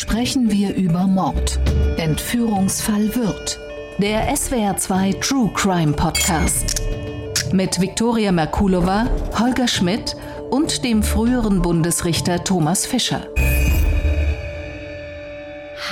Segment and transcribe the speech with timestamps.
[0.00, 1.60] sprechen wir über Mord.
[1.98, 3.60] Entführungsfall wird.
[3.98, 6.82] Der SWR2 True Crime Podcast.
[7.52, 10.16] Mit Viktoria Merkulova, Holger Schmidt
[10.48, 13.28] und dem früheren Bundesrichter Thomas Fischer.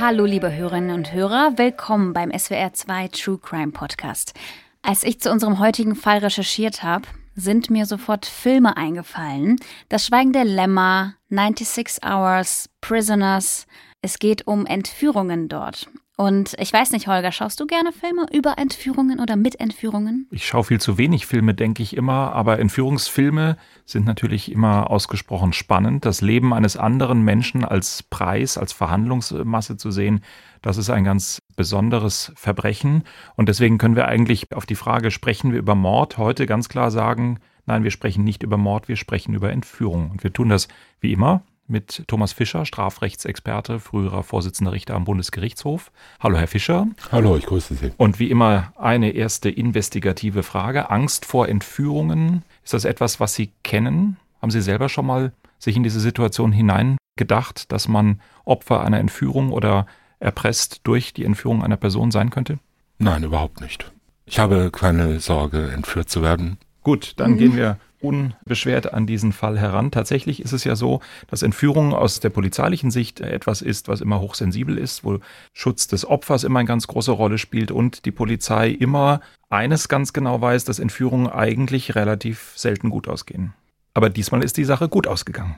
[0.00, 4.32] Hallo liebe Hörerinnen und Hörer, willkommen beim SWR2 True Crime Podcast.
[4.80, 7.06] Als ich zu unserem heutigen Fall recherchiert habe,
[7.36, 9.56] sind mir sofort Filme eingefallen.
[9.90, 13.66] Das Schweigen der Lämmer, 96 Hours, Prisoners.
[14.00, 15.88] Es geht um Entführungen dort.
[16.16, 20.26] Und ich weiß nicht, Holger, schaust du gerne Filme über Entführungen oder mit Entführungen?
[20.32, 25.52] Ich schaue viel zu wenig Filme, denke ich immer, aber Entführungsfilme sind natürlich immer ausgesprochen
[25.52, 26.04] spannend.
[26.04, 30.24] Das Leben eines anderen Menschen als Preis, als Verhandlungsmasse zu sehen,
[30.60, 33.04] das ist ein ganz besonderes Verbrechen.
[33.36, 36.90] Und deswegen können wir eigentlich auf die Frage, sprechen wir über Mord, heute ganz klar
[36.90, 40.10] sagen, nein, wir sprechen nicht über Mord, wir sprechen über Entführung.
[40.10, 40.66] Und wir tun das
[41.00, 45.92] wie immer mit Thomas Fischer, Strafrechtsexperte, früherer Vorsitzender Richter am Bundesgerichtshof.
[46.18, 46.88] Hallo, Herr Fischer.
[47.12, 47.92] Hallo, ich grüße Sie.
[47.98, 50.90] Und wie immer eine erste investigative Frage.
[50.90, 52.42] Angst vor Entführungen.
[52.64, 54.16] Ist das etwas, was Sie kennen?
[54.40, 59.52] Haben Sie selber schon mal sich in diese Situation hineingedacht, dass man Opfer einer Entführung
[59.52, 59.86] oder
[60.20, 62.58] erpresst durch die Entführung einer Person sein könnte?
[62.98, 63.92] Nein, überhaupt nicht.
[64.24, 66.58] Ich habe keine Sorge, entführt zu werden.
[66.82, 67.38] Gut, dann mhm.
[67.38, 69.90] gehen wir unbeschwert an diesen Fall heran.
[69.90, 74.20] Tatsächlich ist es ja so, dass Entführung aus der polizeilichen Sicht etwas ist, was immer
[74.20, 75.18] hochsensibel ist, wo
[75.52, 80.12] Schutz des Opfers immer eine ganz große Rolle spielt und die Polizei immer eines ganz
[80.12, 83.54] genau weiß, dass Entführungen eigentlich relativ selten gut ausgehen.
[83.94, 85.56] Aber diesmal ist die Sache gut ausgegangen.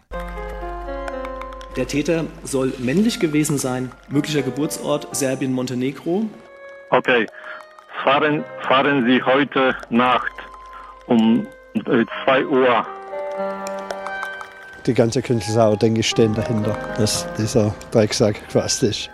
[1.77, 6.27] Der Täter soll männlich gewesen sein, möglicher Geburtsort Serbien-Montenegro.
[6.91, 7.27] Okay,
[8.03, 10.33] fahren, fahren Sie heute Nacht
[11.11, 11.47] um
[11.85, 12.87] 2 Uhr.
[14.87, 19.11] Die ganze Künstlersau, denke ich, stehen dahinter, dass dieser Drecksack gefasst ist.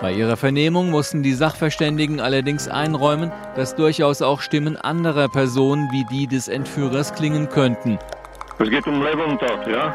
[0.00, 6.04] Bei ihrer Vernehmung mussten die Sachverständigen allerdings einräumen, dass durchaus auch Stimmen anderer Personen wie
[6.10, 7.98] die des Entführers klingen könnten.
[8.58, 9.94] Es geht um Leben und Tod, ja?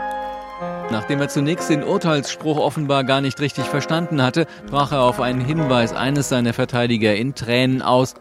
[0.90, 5.42] Nachdem er zunächst den Urteilsspruch offenbar gar nicht richtig verstanden hatte, brach er auf einen
[5.42, 8.16] Hinweis eines seiner Verteidiger in Tränen aus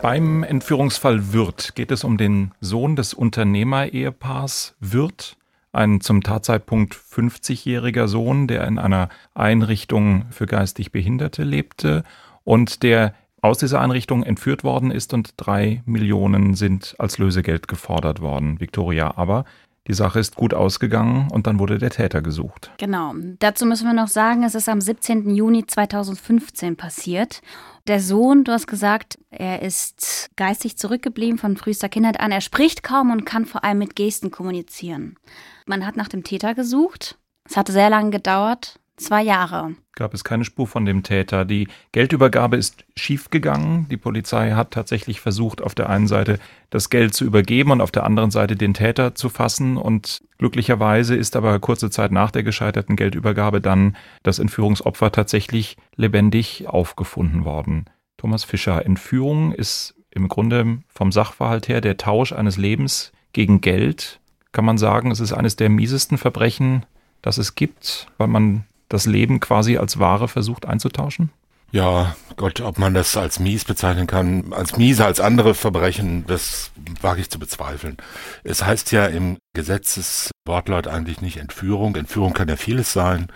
[0.00, 5.36] Beim Entführungsfall Wirth geht es um den Sohn des Unternehmer-Ehepaars Wirth,
[5.72, 12.04] ein zum Tatzeitpunkt 50-jähriger Sohn, der in einer Einrichtung für geistig Behinderte lebte
[12.44, 18.20] und der aus dieser Einrichtung entführt worden ist und drei Millionen sind als Lösegeld gefordert
[18.20, 18.60] worden.
[18.60, 19.44] Victoria aber
[19.88, 22.70] die Sache ist gut ausgegangen und dann wurde der Täter gesucht.
[22.76, 23.14] Genau.
[23.38, 25.34] Dazu müssen wir noch sagen, es ist am 17.
[25.34, 27.40] Juni 2015 passiert.
[27.86, 32.32] Der Sohn, du hast gesagt, er ist geistig zurückgeblieben von frühester Kindheit an.
[32.32, 35.16] Er spricht kaum und kann vor allem mit Gesten kommunizieren.
[35.64, 37.16] Man hat nach dem Täter gesucht.
[37.48, 38.78] Es hat sehr lange gedauert.
[38.98, 39.74] Zwei Jahre.
[39.94, 41.44] Gab es keine Spur von dem Täter.
[41.44, 43.88] Die Geldübergabe ist schiefgegangen.
[43.88, 46.38] Die Polizei hat tatsächlich versucht, auf der einen Seite
[46.70, 49.76] das Geld zu übergeben und auf der anderen Seite den Täter zu fassen.
[49.76, 56.66] Und glücklicherweise ist aber kurze Zeit nach der gescheiterten Geldübergabe dann das Entführungsopfer tatsächlich lebendig
[56.66, 57.84] aufgefunden worden.
[58.16, 64.20] Thomas Fischer, Entführung ist im Grunde vom Sachverhalt her der Tausch eines Lebens gegen Geld.
[64.50, 66.84] Kann man sagen, es ist eines der miesesten Verbrechen,
[67.22, 71.30] das es gibt, weil man das Leben quasi als Ware versucht einzutauschen?
[71.70, 76.70] Ja, Gott, ob man das als mies bezeichnen kann, als mieser als andere Verbrechen, das
[77.02, 77.98] wage ich zu bezweifeln.
[78.42, 81.94] Es heißt ja im Gesetzeswortlaut eigentlich nicht Entführung.
[81.94, 83.26] Entführung kann ja vieles sein.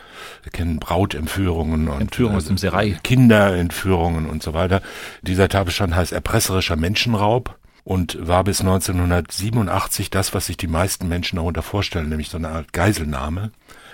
[0.43, 2.99] Wir kennen Brautentführungen und Entführung aus dem Serei.
[3.03, 4.81] Kinderentführungen und so weiter.
[5.21, 11.37] Dieser Tatbestand heißt erpresserischer Menschenraub und war bis 1987 das, was sich die meisten Menschen
[11.37, 13.53] darunter vorstellen, nämlich so eine Art Geiselnahme,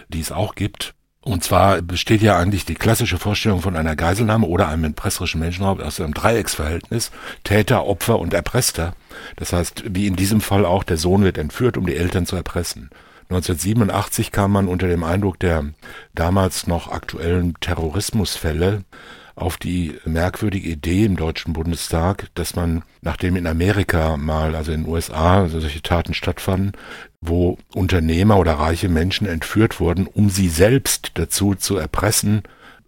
[0.09, 0.95] die es auch gibt.
[1.21, 5.81] Und zwar besteht ja eigentlich die klassische Vorstellung von einer Geiselnahme oder einem erpresserischen Menschenraub
[5.81, 7.11] aus einem Dreiecksverhältnis,
[7.45, 8.95] Täter, Opfer und Erpresster.
[9.37, 12.37] Das heißt, wie in diesem Fall auch, der Sohn wird entführt, um die Eltern zu
[12.37, 12.91] erpressen.
[13.31, 15.67] 1987 kam man unter dem Eindruck der
[16.15, 18.85] damals noch aktuellen Terrorismusfälle
[19.35, 24.85] auf die merkwürdige Idee im Deutschen Bundestag, dass man, nachdem in Amerika mal, also in
[24.85, 26.73] den USA, solche Taten stattfanden,
[27.21, 32.43] wo Unternehmer oder reiche Menschen entführt wurden, um sie selbst dazu zu erpressen,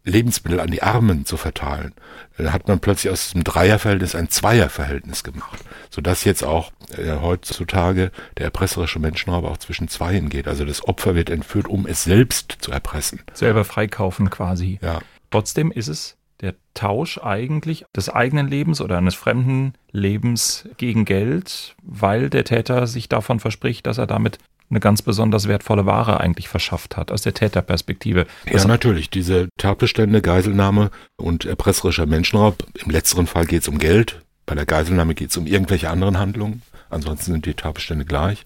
[0.05, 1.93] Lebensmittel an die Armen zu verteilen.
[2.39, 5.61] Da hat man plötzlich aus diesem Dreierverhältnis ein Zweierverhältnis gemacht,
[5.91, 10.49] sodass jetzt auch äh, heutzutage der erpresserische Menschenraub auch zwischen Zweien geht.
[10.49, 13.21] Also das Opfer wird entführt, um es selbst zu erpressen.
[13.35, 14.79] Selber freikaufen quasi.
[14.81, 15.01] Ja.
[15.31, 21.75] Trotzdem ist es der Tausch eigentlich des eigenen Lebens oder eines fremden Lebens gegen Geld,
[21.83, 24.39] weil der Täter sich davon verspricht, dass er damit
[24.71, 28.27] eine ganz besonders wertvolle Ware eigentlich verschafft hat, aus der Täterperspektive.
[28.51, 29.11] Ja, natürlich.
[29.11, 34.67] Diese Tatbestände, Geiselnahme und erpresserischer Menschenraub, im letzteren Fall geht es um Geld, bei der
[34.67, 36.63] Geiselnahme geht es um irgendwelche anderen Handlungen.
[36.89, 38.45] Ansonsten sind die Tatbestände gleich.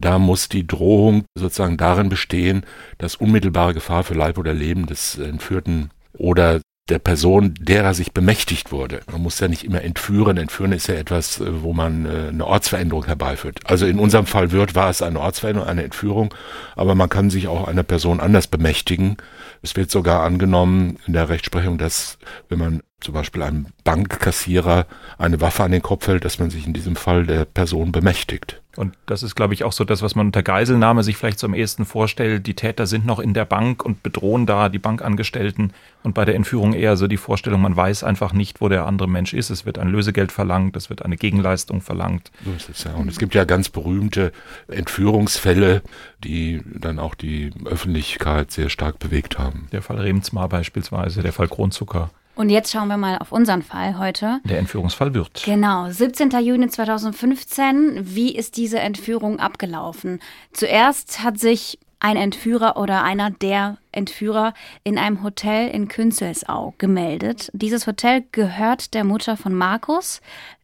[0.00, 2.64] Da muss die Drohung sozusagen darin bestehen,
[2.98, 8.72] dass unmittelbare Gefahr für Leib oder Leben des Entführten oder der Person, derer sich bemächtigt
[8.72, 9.00] wurde.
[9.10, 10.36] Man muss ja nicht immer entführen.
[10.36, 13.60] Entführen ist ja etwas, äh, wo man äh, eine Ortsveränderung herbeiführt.
[13.64, 16.34] Also in unserem Fall wird, war es eine Ortsveränderung, eine Entführung,
[16.74, 19.16] aber man kann sich auch einer Person anders bemächtigen.
[19.62, 22.18] Es wird sogar angenommen in der Rechtsprechung, dass
[22.48, 24.86] wenn man zum Beispiel einem Bankkassierer
[25.18, 28.62] eine Waffe an den Kopf hält, dass man sich in diesem Fall der Person bemächtigt.
[28.74, 31.52] Und das ist, glaube ich, auch so das, was man unter Geiselnahme sich vielleicht zum
[31.52, 32.46] ehesten vorstellt.
[32.46, 35.74] Die Täter sind noch in der Bank und bedrohen da die Bankangestellten.
[36.02, 39.08] Und bei der Entführung eher so die Vorstellung, man weiß einfach nicht, wo der andere
[39.08, 39.50] Mensch ist.
[39.50, 42.30] Es wird ein Lösegeld verlangt, es wird eine Gegenleistung verlangt.
[42.46, 42.94] So ist es ja.
[42.94, 44.32] Und es gibt ja ganz berühmte
[44.68, 45.82] Entführungsfälle,
[46.24, 49.68] die dann auch die Öffentlichkeit sehr stark bewegt haben.
[49.72, 52.10] Der Fall Remzmar beispielsweise, der Fall Kronzucker.
[52.34, 54.40] Und jetzt schauen wir mal auf unseren Fall heute.
[54.44, 55.42] Der Entführungsfall wird.
[55.44, 56.30] Genau, 17.
[56.30, 58.14] Juni 2015.
[58.14, 60.20] Wie ist diese Entführung abgelaufen?
[60.52, 67.50] Zuerst hat sich ein Entführer oder einer der Entführer in einem Hotel in Künzelsau gemeldet.
[67.52, 70.20] Dieses Hotel gehört der Mutter von Markus,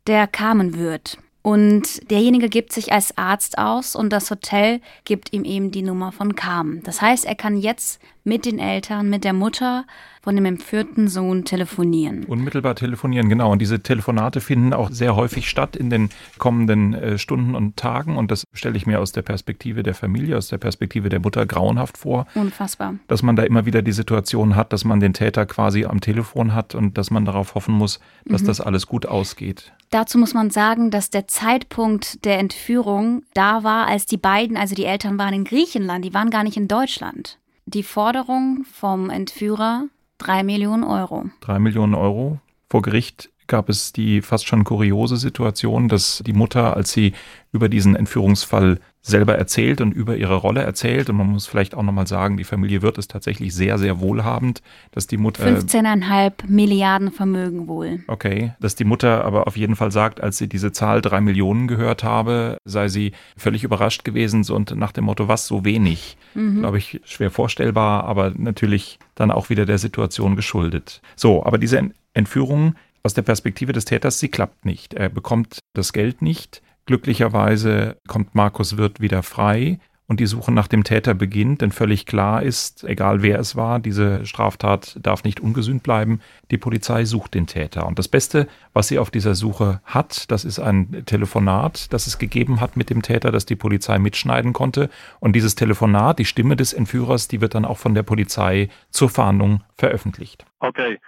[0.06, 1.18] der Carmen wird.
[1.42, 6.12] Und derjenige gibt sich als Arzt aus und das Hotel gibt ihm eben die Nummer
[6.12, 6.82] von Carmen.
[6.82, 9.86] Das heißt, er kann jetzt mit den Eltern, mit der Mutter
[10.28, 12.25] von dem entführten Sohn telefonieren.
[12.25, 13.50] Unmittelbar telefonieren, genau.
[13.50, 18.19] Und diese Telefonate finden auch sehr häufig statt in den kommenden äh, Stunden und Tagen.
[18.19, 21.46] Und das stelle ich mir aus der Perspektive der Familie, aus der Perspektive der Mutter
[21.46, 22.26] grauenhaft vor.
[22.34, 22.96] Unfassbar.
[23.06, 26.52] Dass man da immer wieder die Situation hat, dass man den Täter quasi am Telefon
[26.52, 28.48] hat und dass man darauf hoffen muss, dass mhm.
[28.48, 29.72] das alles gut ausgeht.
[29.88, 34.75] Dazu muss man sagen, dass der Zeitpunkt der Entführung da war, als die beiden, also
[34.75, 37.38] die Eltern waren in Griechenland, die waren gar nicht in Deutschland.
[37.64, 41.30] Die Forderung vom Entführer Drei Millionen Euro.
[41.40, 42.40] Drei Millionen Euro.
[42.68, 47.14] Vor Gericht gab es die fast schon kuriose Situation, dass die Mutter, als sie
[47.52, 51.08] über diesen Entführungsfall selber erzählt und über ihre Rolle erzählt.
[51.08, 54.60] Und man muss vielleicht auch nochmal sagen, die Familie wird es tatsächlich sehr, sehr wohlhabend,
[54.90, 55.46] dass die Mutter.
[55.46, 58.00] 15,5 Milliarden Vermögen wohl.
[58.06, 61.68] Okay, dass die Mutter aber auf jeden Fall sagt, als sie diese Zahl drei Millionen
[61.68, 66.16] gehört habe, sei sie völlig überrascht gewesen und nach dem Motto, was so wenig?
[66.34, 66.60] Mhm.
[66.60, 71.00] Glaube ich, schwer vorstellbar, aber natürlich dann auch wieder der Situation geschuldet.
[71.16, 74.94] So, aber diese Entführung aus der Perspektive des Täters, sie klappt nicht.
[74.94, 76.62] Er bekommt das Geld nicht.
[76.88, 82.06] Glücklicherweise kommt Markus Wirth wieder frei und die Suche nach dem Täter beginnt, denn völlig
[82.06, 86.23] klar ist, egal wer es war, diese Straftat darf nicht ungesühnt bleiben.
[86.50, 87.87] Die Polizei sucht den Täter.
[87.87, 92.19] Und das Beste, was sie auf dieser Suche hat, das ist ein Telefonat, das es
[92.19, 94.88] gegeben hat mit dem Täter, das die Polizei mitschneiden konnte.
[95.20, 99.11] Und dieses Telefonat, die Stimme des Entführers, die wird dann auch von der Polizei zur
[99.11, 100.46] Fahndung veröffentlicht.
[100.61, 100.99] Okay,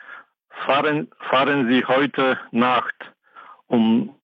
[0.66, 3.14] fahren, fahren Sie heute Nacht
[3.66, 4.14] um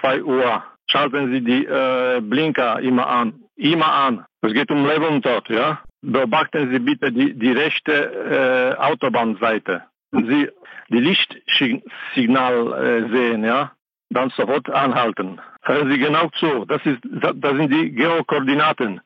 [0.00, 3.40] 2 Uhr schalten Sie die äh, Blinker immer an.
[3.56, 4.24] Immer an.
[4.42, 5.80] Es geht um Leben und Tod, ja?
[6.02, 9.82] Beobachten Sie bitte die, die rechte äh, Autobahnseite.
[10.12, 10.48] Sie
[10.88, 13.72] die Lichtsignal äh, sehen, ja?
[14.10, 15.40] Dann sofort anhalten.
[15.62, 16.64] Hören Sie genau zu.
[16.66, 19.00] Das, ist, das sind die Geokoordinaten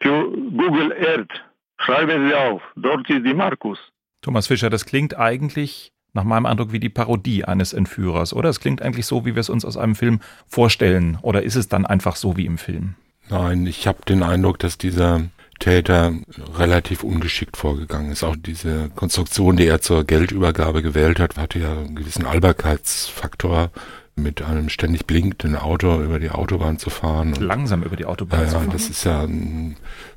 [0.00, 1.44] für Google Earth.
[1.80, 2.62] Schreiben Sie auf.
[2.76, 3.78] Dort ist die Markus.
[4.22, 8.48] Thomas Fischer, das klingt eigentlich nach meinem Eindruck wie die Parodie eines Entführers, oder?
[8.48, 11.18] Es klingt eigentlich so, wie wir es uns aus einem Film vorstellen.
[11.22, 12.94] Oder ist es dann einfach so wie im Film?
[13.28, 15.22] Nein, ich habe den Eindruck, dass dieser
[15.58, 16.14] Täter
[16.56, 18.22] relativ ungeschickt vorgegangen ist.
[18.22, 23.70] Auch diese Konstruktion, die er zur Geldübergabe gewählt hat, hatte ja einen gewissen Alberkeitsfaktor
[24.18, 27.34] mit einem ständig blinkenden Auto über die Autobahn zu fahren.
[27.34, 28.70] Langsam über die Autobahn ja, zu fahren.
[28.72, 29.26] Das ist ja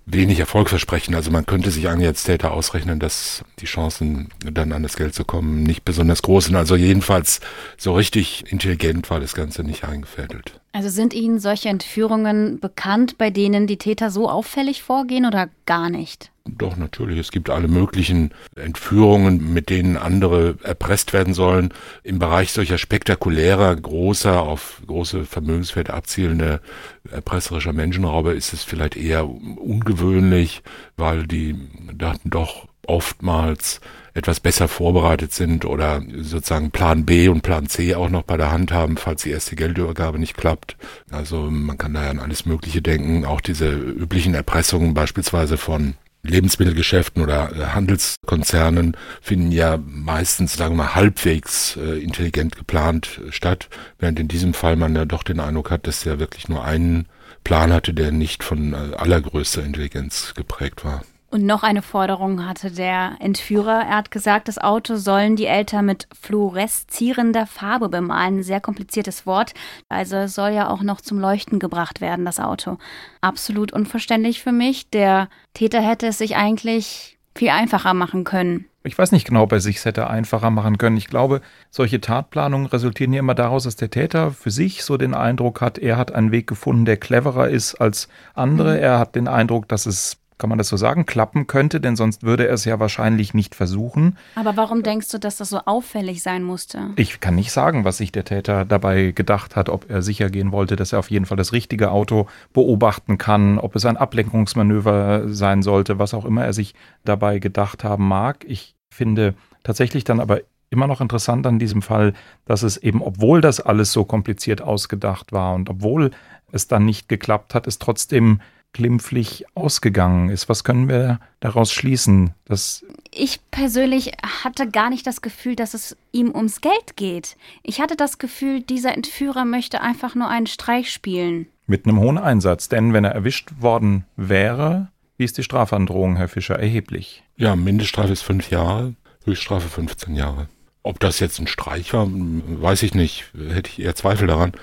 [0.05, 1.15] wenig erfolgversprechend.
[1.15, 5.13] Also man könnte sich eigentlich als Täter ausrechnen, dass die Chancen, dann an das Geld
[5.13, 6.55] zu kommen, nicht besonders groß sind.
[6.55, 7.41] Also jedenfalls
[7.77, 10.61] so richtig intelligent war das Ganze nicht eingefädelt.
[10.74, 15.90] Also sind Ihnen solche Entführungen bekannt, bei denen die Täter so auffällig vorgehen oder gar
[15.90, 16.32] nicht?
[16.46, 17.20] Doch, natürlich.
[17.20, 21.74] Es gibt alle möglichen Entführungen, mit denen andere erpresst werden sollen.
[22.04, 26.62] Im Bereich solcher spektakulärer, großer, auf große Vermögenswerte abzielender
[27.10, 30.63] erpresserischer Menschenraube ist es vielleicht eher ungewöhnlich,
[30.96, 31.56] weil die
[31.94, 33.82] Daten doch oftmals
[34.13, 38.51] etwas besser vorbereitet sind oder sozusagen Plan B und Plan C auch noch bei der
[38.51, 40.75] Hand haben, falls die erste Geldübergabe nicht klappt.
[41.12, 45.96] Also man kann da ja an alles Mögliche denken, auch diese üblichen Erpressungen beispielsweise von
[46.24, 53.32] Lebensmittelgeschäften oder äh, Handelskonzernen finden ja meistens, sagen wir mal, halbwegs äh, intelligent geplant äh,
[53.32, 56.63] statt, während in diesem Fall man ja doch den Eindruck hat, dass er wirklich nur
[56.63, 57.08] einen
[57.44, 61.01] Plan hatte, der nicht von allergrößter Intelligenz geprägt war.
[61.32, 63.86] Und noch eine Forderung hatte der Entführer.
[63.86, 68.44] Er hat gesagt, das Auto sollen die Eltern mit fluoreszierender Farbe bemalen.
[68.44, 69.54] Sehr kompliziertes Wort.
[69.88, 72.78] Also es soll ja auch noch zum Leuchten gebracht werden, das Auto.
[73.22, 74.90] Absolut unverständlich für mich.
[74.90, 78.66] Der Täter hätte es sich eigentlich viel einfacher machen können.
[78.84, 80.98] Ich weiß nicht genau, ob er sich hätte einfacher machen können.
[80.98, 85.14] Ich glaube, solche Tatplanungen resultieren ja immer daraus, dass der Täter für sich so den
[85.14, 88.76] Eindruck hat, er hat einen Weg gefunden, der cleverer ist als andere.
[88.76, 88.84] Mhm.
[88.84, 92.24] Er hat den Eindruck, dass es kann man das so sagen, klappen könnte, denn sonst
[92.24, 94.17] würde er es ja wahrscheinlich nicht versuchen.
[94.33, 96.89] Aber warum denkst du, dass das so auffällig sein musste?
[96.95, 100.51] Ich kann nicht sagen, was sich der Täter dabei gedacht hat, ob er sicher gehen
[100.51, 105.25] wollte, dass er auf jeden Fall das richtige Auto beobachten kann, ob es ein Ablenkungsmanöver
[105.27, 106.74] sein sollte, was auch immer er sich
[107.05, 108.43] dabei gedacht haben mag.
[108.48, 112.13] Ich finde tatsächlich dann aber immer noch interessant an diesem Fall,
[112.45, 116.10] dass es eben, obwohl das alles so kompliziert ausgedacht war und obwohl
[116.51, 118.41] es dann nicht geklappt hat, es trotzdem
[118.74, 120.50] glimpflich ausgegangen ist.
[120.50, 122.32] Was können wir daraus schließen?
[122.46, 124.13] Dass ich persönlich
[124.44, 127.36] hatte gar nicht das Gefühl, dass es ihm ums Geld geht.
[127.63, 131.48] Ich hatte das Gefühl, dieser Entführer möchte einfach nur einen Streich spielen.
[131.68, 136.28] Mit einem hohen Einsatz, denn wenn er erwischt worden wäre, wie ist die Strafandrohung, Herr
[136.28, 137.24] Fischer, erheblich?
[137.36, 140.48] Ja, Mindeststrafe ist fünf Jahre, Höchststrafe 15 Jahre.
[140.84, 143.26] Ob das jetzt ein Streich war, weiß ich nicht.
[143.36, 144.54] Hätte ich eher Zweifel daran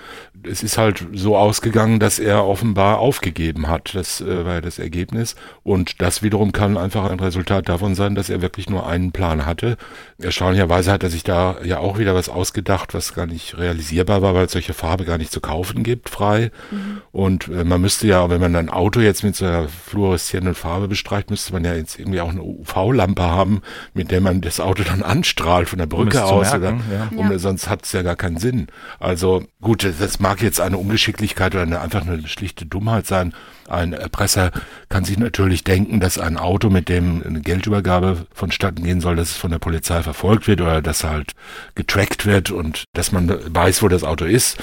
[0.44, 3.94] es ist halt so ausgegangen, dass er offenbar aufgegeben hat.
[3.94, 5.34] Das äh, war ja das Ergebnis.
[5.62, 9.46] Und das wiederum kann einfach ein Resultat davon sein, dass er wirklich nur einen Plan
[9.46, 9.76] hatte.
[10.20, 14.34] Erstaunlicherweise hat er sich da ja auch wieder was ausgedacht, was gar nicht realisierbar war,
[14.34, 16.50] weil es solche Farbe gar nicht zu kaufen gibt, frei.
[16.70, 17.00] Mhm.
[17.10, 20.88] Und äh, man müsste ja, wenn man ein Auto jetzt mit so einer fluoreszierenden Farbe
[20.88, 23.62] bestreicht, müsste man ja jetzt irgendwie auch eine UV-Lampe haben,
[23.94, 26.50] mit der man das Auto dann anstrahlt von der Brücke um aus.
[26.52, 27.08] Merken, oder, ja.
[27.16, 27.38] um, ja.
[27.38, 28.68] Sonst hat es ja gar keinen Sinn.
[29.00, 33.34] Also gut, das mag jetzt eine Ungeschicklichkeit oder eine, einfach eine schlichte Dummheit sein.
[33.68, 34.50] Ein Erpresser
[34.88, 39.30] kann sich natürlich denken, dass ein Auto, mit dem eine Geldübergabe vonstatten gehen soll, dass
[39.30, 41.32] es von der Polizei verfolgt wird oder dass halt
[41.74, 44.58] getrackt wird und dass man weiß, wo das Auto ist.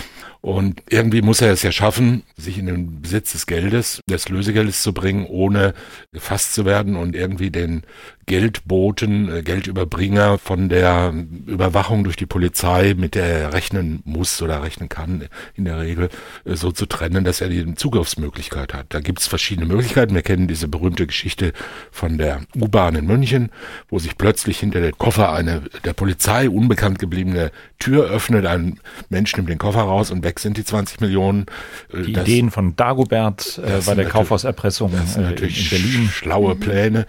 [0.46, 4.84] Und irgendwie muss er es ja schaffen, sich in den Besitz des Geldes, des Lösegeldes
[4.84, 5.74] zu bringen, ohne
[6.14, 7.82] gefasst zu werden und irgendwie den
[8.28, 11.14] Geldboten, äh, Geldüberbringer von der
[11.48, 15.25] Überwachung durch die Polizei, mit der er rechnen muss oder rechnen kann,
[15.56, 16.10] in der Regel,
[16.44, 18.88] äh, so zu trennen, dass er die Zugriffsmöglichkeit hat.
[18.90, 20.16] Da gibt es verschiedene Möglichkeiten.
[20.16, 21.54] Wir kennen diese berühmte Geschichte
[21.92, 23.50] von der U-Bahn in München,
[23.90, 29.36] wo sich plötzlich hinter der Koffer eine der Polizei unbekannt gebliebene Tür öffnet, ein Mensch
[29.36, 31.46] nimmt den Koffer raus und weg sind die 20 Millionen.
[31.92, 36.10] Äh, die das, Ideen von Dagobert äh, bei der Kaufhauserpressung in Berlin.
[36.12, 37.06] Schlaue Pläne,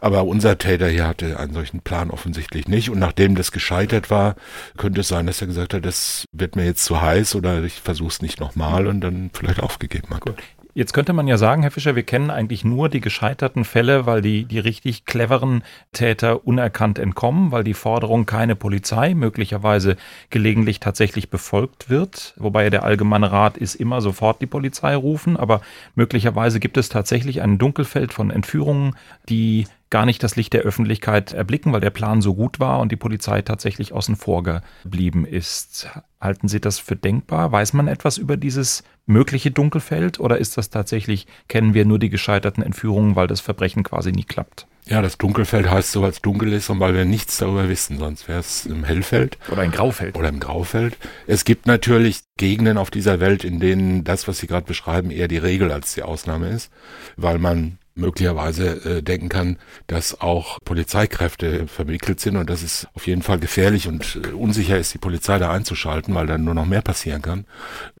[0.00, 2.90] aber unser Täter hier hatte einen solchen Plan offensichtlich nicht.
[2.90, 4.36] Und nachdem das gescheitert war,
[4.76, 7.80] könnte es sein, dass er gesagt hat, das wird mir jetzt zu heiß oder ich
[7.80, 10.22] versuche es nicht nochmal und dann vielleicht aufgegeben hat.
[10.22, 10.36] Gut.
[10.72, 14.22] Jetzt könnte man ja sagen, Herr Fischer, wir kennen eigentlich nur die gescheiterten Fälle, weil
[14.22, 19.96] die, die richtig cleveren Täter unerkannt entkommen, weil die Forderung keine Polizei möglicherweise
[20.30, 22.34] gelegentlich tatsächlich befolgt wird.
[22.36, 25.60] Wobei der allgemeine Rat ist immer sofort die Polizei rufen, aber
[25.96, 28.94] möglicherweise gibt es tatsächlich ein Dunkelfeld von Entführungen,
[29.28, 32.92] die gar nicht das Licht der Öffentlichkeit erblicken, weil der Plan so gut war und
[32.92, 35.88] die Polizei tatsächlich außen vor geblieben ist.
[36.20, 37.50] Halten Sie das für denkbar?
[37.50, 42.10] Weiß man etwas über dieses mögliche Dunkelfeld oder ist das tatsächlich, kennen wir nur die
[42.10, 44.66] gescheiterten Entführungen, weil das Verbrechen quasi nie klappt?
[44.86, 47.98] Ja, das Dunkelfeld heißt so, weil es dunkel ist und weil wir nichts darüber wissen,
[47.98, 49.38] sonst wäre es im Hellfeld.
[49.50, 50.16] Oder im Graufeld.
[50.16, 50.96] Oder im Graufeld.
[51.26, 55.28] Es gibt natürlich Gegenden auf dieser Welt, in denen das, was Sie gerade beschreiben, eher
[55.28, 56.72] die Regel als die Ausnahme ist,
[57.16, 59.56] weil man möglicherweise äh, denken kann,
[59.86, 64.78] dass auch Polizeikräfte verwickelt sind und dass es auf jeden Fall gefährlich und äh, unsicher
[64.78, 67.46] ist, die Polizei da einzuschalten, weil dann nur noch mehr passieren kann.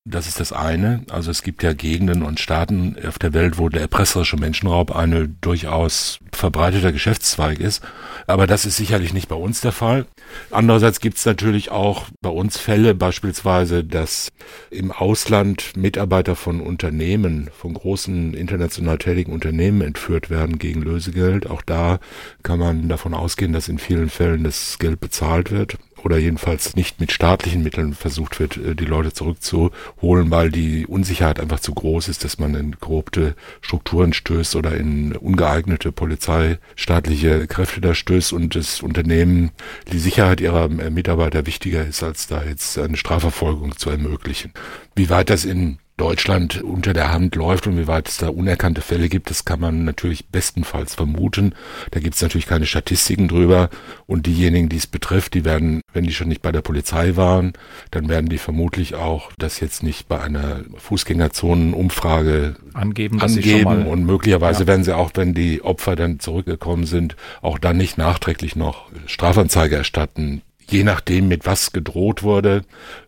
[0.04, 1.04] Das ist das eine.
[1.10, 5.28] Also es gibt ja Gegenden und Staaten auf der Welt, wo der erpresserische Menschenraub eine
[5.28, 7.82] durchaus verbreiteter Geschäftszweig ist.
[8.26, 10.06] Aber das ist sicherlich nicht bei uns der Fall.
[10.50, 14.30] Andererseits gibt es natürlich auch bei uns Fälle, beispielsweise, dass
[14.70, 21.48] im Ausland Mitarbeiter von Unternehmen, von großen international tätigen Unternehmen entführt werden gegen Lösegeld.
[21.48, 21.98] Auch da
[22.42, 27.00] kann man davon ausgehen, dass in vielen Fällen das Geld bezahlt wird oder jedenfalls nicht
[27.00, 32.08] mit staatlichen Mitteln versucht wird, äh, die Leute zurückzuholen, weil die Unsicherheit einfach zu groß
[32.08, 38.54] ist, dass man in korrupte Strukturen stößt oder in ungeeignete polizeistaatliche Kräfte da stößt und
[38.54, 39.50] das Unternehmen
[39.92, 44.52] die Sicherheit ihrer äh, Mitarbeiter wichtiger ist, als da jetzt eine Strafverfolgung zu ermöglichen.
[44.94, 48.80] Wie weit das in Deutschland unter der Hand läuft und wie weit es da unerkannte
[48.80, 51.54] Fälle gibt, das kann man natürlich bestenfalls vermuten.
[51.90, 53.68] Da gibt es natürlich keine Statistiken drüber.
[54.06, 57.52] Und diejenigen, die es betrifft, die werden, wenn die schon nicht bei der Polizei waren,
[57.90, 63.86] dann werden die vermutlich auch das jetzt nicht bei einer Fußgängerzonenumfrage angeben, angeben.
[63.86, 64.66] und möglicherweise ja.
[64.68, 69.76] werden sie auch, wenn die Opfer dann zurückgekommen sind, auch dann nicht nachträglich noch Strafanzeige
[69.76, 72.62] erstatten je nachdem, mit was gedroht wurde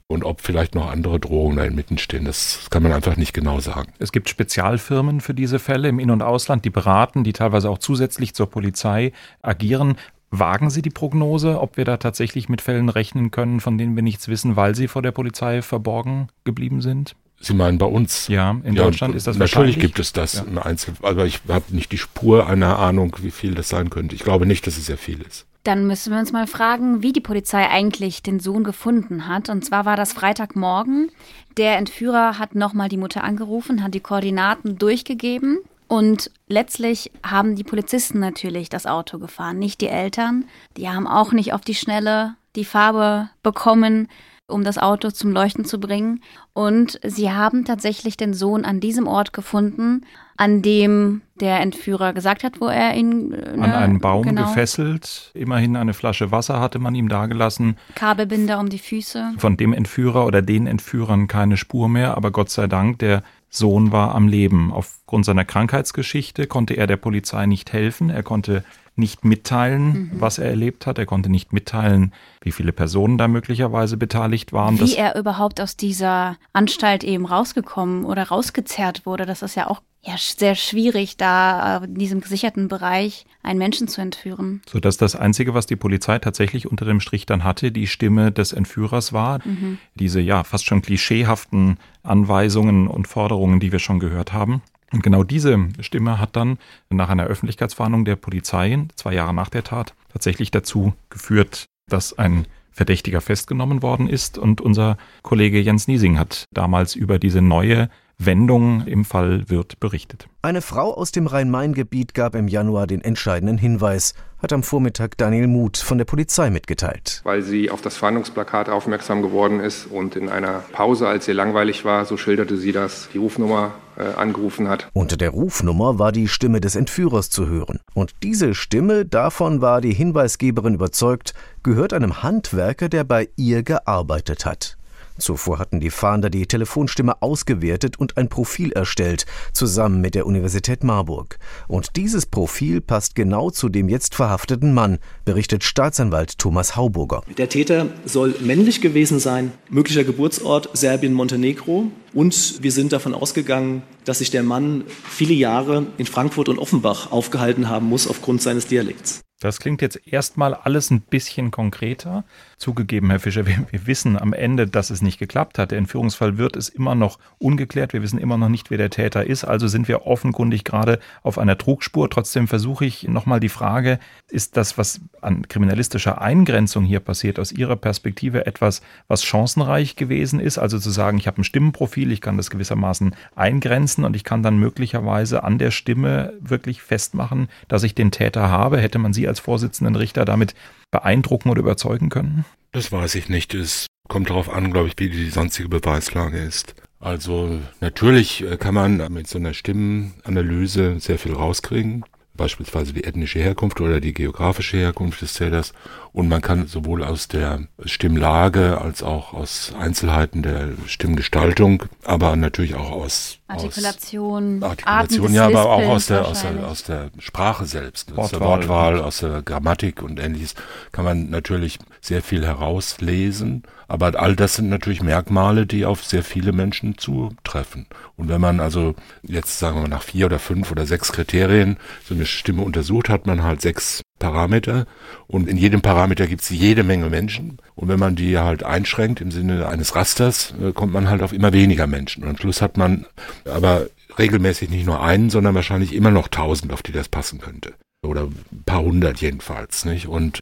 [0.06, 2.24] und ob vielleicht noch andere Drohungen da inmitten stehen.
[2.24, 3.92] Das kann man einfach nicht genau sagen.
[3.98, 7.78] Es gibt Spezialfirmen für diese Fälle im In- und Ausland, die beraten, die teilweise auch
[7.78, 9.96] zusätzlich zur Polizei agieren.
[10.30, 14.02] Wagen Sie die Prognose, ob wir da tatsächlich mit Fällen rechnen können, von denen wir
[14.02, 17.16] nichts wissen, weil sie vor der Polizei verborgen geblieben sind?
[17.38, 18.28] Sie meinen bei uns?
[18.28, 20.42] Ja, in ja, Deutschland ist das Natürlich gibt es das ja.
[20.42, 24.14] im Einzel, aber ich habe nicht die Spur einer Ahnung, wie viel das sein könnte.
[24.14, 25.46] Ich glaube nicht, dass es sehr viel ist.
[25.64, 29.48] Dann müssen wir uns mal fragen, wie die Polizei eigentlich den Sohn gefunden hat.
[29.48, 31.10] Und zwar war das Freitagmorgen.
[31.56, 35.58] Der Entführer hat nochmal die Mutter angerufen, hat die Koordinaten durchgegeben.
[35.86, 40.46] Und letztlich haben die Polizisten natürlich das Auto gefahren, nicht die Eltern.
[40.76, 44.08] Die haben auch nicht auf die Schnelle die Farbe bekommen
[44.52, 46.20] um das Auto zum Leuchten zu bringen.
[46.52, 50.02] Und sie haben tatsächlich den Sohn an diesem Ort gefunden,
[50.36, 54.44] an dem der Entführer gesagt hat, wo er ihn ne, an einen Baum genau.
[54.44, 55.30] gefesselt.
[55.34, 57.76] Immerhin eine Flasche Wasser hatte man ihm dagelassen.
[57.94, 59.32] Kabelbinder um die Füße.
[59.38, 63.92] Von dem Entführer oder den Entführern keine Spur mehr, aber Gott sei Dank, der Sohn
[63.92, 64.72] war am Leben.
[64.72, 68.08] Aufgrund seiner Krankheitsgeschichte konnte er der Polizei nicht helfen.
[68.08, 68.64] Er konnte
[68.94, 70.10] nicht mitteilen, mhm.
[70.14, 70.98] was er erlebt hat.
[70.98, 74.78] Er konnte nicht mitteilen, wie viele Personen da möglicherweise beteiligt waren.
[74.78, 79.80] Wie er überhaupt aus dieser Anstalt eben rausgekommen oder rausgezerrt wurde, das ist ja auch
[80.04, 84.60] ja, sehr schwierig, da in diesem gesicherten Bereich einen Menschen zu entführen.
[84.68, 88.52] Sodass das Einzige, was die Polizei tatsächlich unter dem Strich dann hatte, die Stimme des
[88.52, 89.38] Entführers war.
[89.46, 89.78] Mhm.
[89.94, 94.60] Diese ja fast schon klischeehaften Anweisungen und Forderungen, die wir schon gehört haben.
[94.92, 96.58] Und genau diese Stimme hat dann
[96.90, 102.46] nach einer Öffentlichkeitswarnung der Polizei, zwei Jahre nach der Tat, tatsächlich dazu geführt, dass ein
[102.70, 104.38] Verdächtiger festgenommen worden ist.
[104.38, 110.28] Und unser Kollege Jens Niesing hat damals über diese neue Wendung im Fall Wirth berichtet.
[110.42, 115.48] Eine Frau aus dem Rhein-Main-Gebiet gab im Januar den entscheidenden Hinweis, hat am Vormittag Daniel
[115.48, 117.20] Muth von der Polizei mitgeteilt.
[117.24, 121.84] Weil sie auf das Fahndungsplakat aufmerksam geworden ist und in einer Pause, als ihr langweilig
[121.84, 124.88] war, so schilderte sie das, die Rufnummer äh, angerufen hat.
[124.92, 127.80] Unter der Rufnummer war die Stimme des Entführers zu hören.
[127.94, 134.46] Und diese Stimme, davon war die Hinweisgeberin überzeugt, gehört einem Handwerker, der bei ihr gearbeitet
[134.46, 134.76] hat.
[135.18, 140.84] Zuvor hatten die Fahnder die Telefonstimme ausgewertet und ein Profil erstellt, zusammen mit der Universität
[140.84, 141.38] Marburg.
[141.68, 147.22] Und dieses Profil passt genau zu dem jetzt verhafteten Mann, berichtet Staatsanwalt Thomas Hauburger.
[147.36, 151.86] Der Täter soll männlich gewesen sein, möglicher Geburtsort Serbien-Montenegro.
[152.14, 157.10] Und wir sind davon ausgegangen, dass sich der Mann viele Jahre in Frankfurt und Offenbach
[157.10, 159.22] aufgehalten haben muss aufgrund seines Dialekts.
[159.42, 162.24] Das klingt jetzt erstmal alles ein bisschen konkreter.
[162.62, 165.72] Zugegeben, Herr Fischer, wir, wir, wissen am Ende, dass es nicht geklappt hat.
[165.72, 167.92] Der Entführungsfall wird es immer noch ungeklärt.
[167.92, 169.42] Wir wissen immer noch nicht, wer der Täter ist.
[169.42, 172.08] Also sind wir offenkundig gerade auf einer Trugspur.
[172.08, 173.98] Trotzdem versuche ich nochmal die Frage,
[174.28, 180.38] ist das, was an kriminalistischer Eingrenzung hier passiert, aus Ihrer Perspektive etwas, was chancenreich gewesen
[180.38, 180.58] ist?
[180.58, 184.44] Also zu sagen, ich habe ein Stimmenprofil, ich kann das gewissermaßen eingrenzen und ich kann
[184.44, 188.78] dann möglicherweise an der Stimme wirklich festmachen, dass ich den Täter habe.
[188.78, 190.54] Hätte man Sie als Vorsitzenden Richter damit
[190.92, 192.44] beeindrucken oder überzeugen können?
[192.70, 193.54] Das weiß ich nicht.
[193.54, 196.76] Es kommt darauf an, glaube ich, wie die sonstige Beweislage ist.
[197.00, 203.38] Also natürlich äh, kann man mit so einer Stimmenanalyse sehr viel rauskriegen beispielsweise die ethnische
[203.38, 205.72] Herkunft oder die geografische Herkunft des Täters.
[206.12, 212.74] Und man kann sowohl aus der Stimmlage als auch aus Einzelheiten der Stimmgestaltung, aber natürlich
[212.74, 217.64] auch aus Artikulation, aus Artikulation, ja, aber auch aus der, aus der, aus der Sprache
[217.64, 218.24] selbst, Wortwahl.
[218.24, 220.54] aus der Wortwahl, aus der Grammatik und ähnliches,
[220.92, 223.62] kann man natürlich sehr viel herauslesen.
[223.88, 227.86] Aber all das sind natürlich Merkmale, die auf sehr viele Menschen zutreffen.
[228.16, 231.76] Und wenn man also jetzt sagen wir mal nach vier oder fünf oder sechs Kriterien
[232.04, 234.86] so eine Stimme untersucht, hat man halt sechs Parameter
[235.26, 239.20] und in jedem Parameter gibt es jede Menge Menschen und wenn man die halt einschränkt
[239.20, 242.62] im Sinne eines Rasters, äh, kommt man halt auf immer weniger Menschen und am Schluss
[242.62, 243.06] hat man
[243.44, 243.86] aber
[244.18, 248.22] regelmäßig nicht nur einen, sondern wahrscheinlich immer noch tausend, auf die das passen könnte oder
[248.22, 250.08] ein paar hundert jedenfalls, nicht?
[250.08, 250.40] Und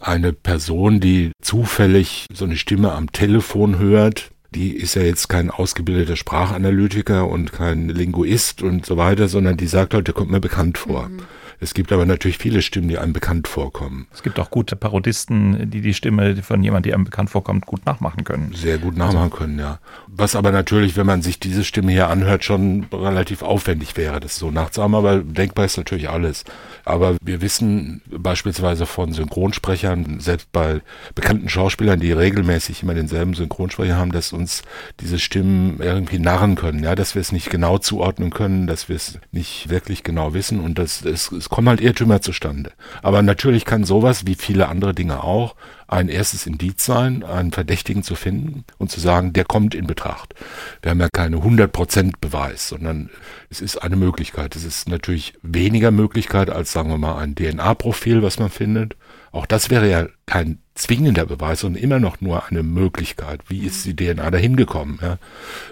[0.00, 5.50] eine Person, die zufällig so eine Stimme am Telefon hört, die ist ja jetzt kein
[5.50, 10.40] ausgebildeter Sprachanalytiker und kein Linguist und so weiter, sondern die sagt halt, der kommt mir
[10.40, 11.08] bekannt vor.
[11.08, 11.22] Mhm.
[11.62, 14.08] Es gibt aber natürlich viele Stimmen, die einem bekannt vorkommen.
[14.12, 17.86] Es gibt auch gute Parodisten, die die Stimme von jemandem, die einem bekannt vorkommt, gut
[17.86, 18.52] nachmachen können.
[18.52, 19.36] Sehr gut nachmachen also.
[19.36, 19.78] können, ja.
[20.08, 24.34] Was aber natürlich, wenn man sich diese Stimme hier anhört, schon relativ aufwendig wäre, das
[24.38, 24.96] so nachzuhaben.
[24.96, 26.42] Aber denkbar ist natürlich alles.
[26.84, 30.80] Aber wir wissen beispielsweise von Synchronsprechern, selbst bei
[31.14, 34.62] bekannten Schauspielern, die regelmäßig immer denselben Synchronsprecher haben, dass uns
[34.98, 38.96] diese Stimmen irgendwie narren können, ja, dass wir es nicht genau zuordnen können, dass wir
[38.96, 42.72] es nicht wirklich genau wissen und das, es, es kommen halt Irrtümer zustande.
[43.02, 45.54] Aber natürlich kann sowas, wie viele andere Dinge auch,
[45.86, 50.34] ein erstes Indiz sein, einen Verdächtigen zu finden und zu sagen, der kommt in Betracht.
[50.80, 53.10] Wir haben ja keine 100% Beweis, sondern
[53.50, 54.56] es ist eine Möglichkeit.
[54.56, 58.96] Es ist natürlich weniger Möglichkeit als, sagen wir mal, ein DNA-Profil, was man findet.
[59.30, 63.42] Auch das wäre ja kein zwingender Beweis, sondern immer noch nur eine Möglichkeit.
[63.48, 64.98] Wie ist die DNA dahin gekommen?
[65.02, 65.18] Ja?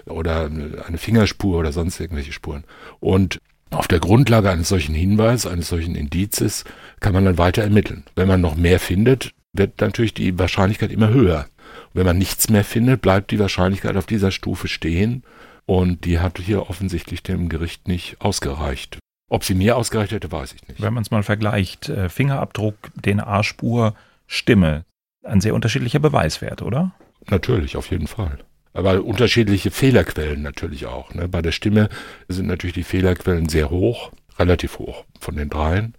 [0.05, 2.65] Oder eine Fingerspur oder sonst irgendwelche Spuren.
[2.99, 3.41] Und
[3.71, 6.65] auf der Grundlage eines solchen Hinweises, eines solchen Indizes,
[6.99, 8.03] kann man dann weiter ermitteln.
[8.15, 11.47] Wenn man noch mehr findet, wird natürlich die Wahrscheinlichkeit immer höher.
[11.93, 15.23] wenn man nichts mehr findet, bleibt die Wahrscheinlichkeit auf dieser Stufe stehen.
[15.65, 18.99] Und die hat hier offensichtlich dem Gericht nicht ausgereicht.
[19.29, 20.81] Ob sie mir ausgereicht hätte, weiß ich nicht.
[20.81, 23.93] Wenn man es mal vergleicht, äh, Fingerabdruck, DNA-Spur,
[24.27, 24.83] Stimme,
[25.23, 26.91] ein sehr unterschiedlicher Beweiswert, oder?
[27.29, 28.39] Natürlich, auf jeden Fall.
[28.73, 31.13] Aber unterschiedliche Fehlerquellen natürlich auch.
[31.13, 31.27] Ne?
[31.27, 31.89] Bei der Stimme
[32.27, 35.93] sind natürlich die Fehlerquellen sehr hoch, relativ hoch von den dreien.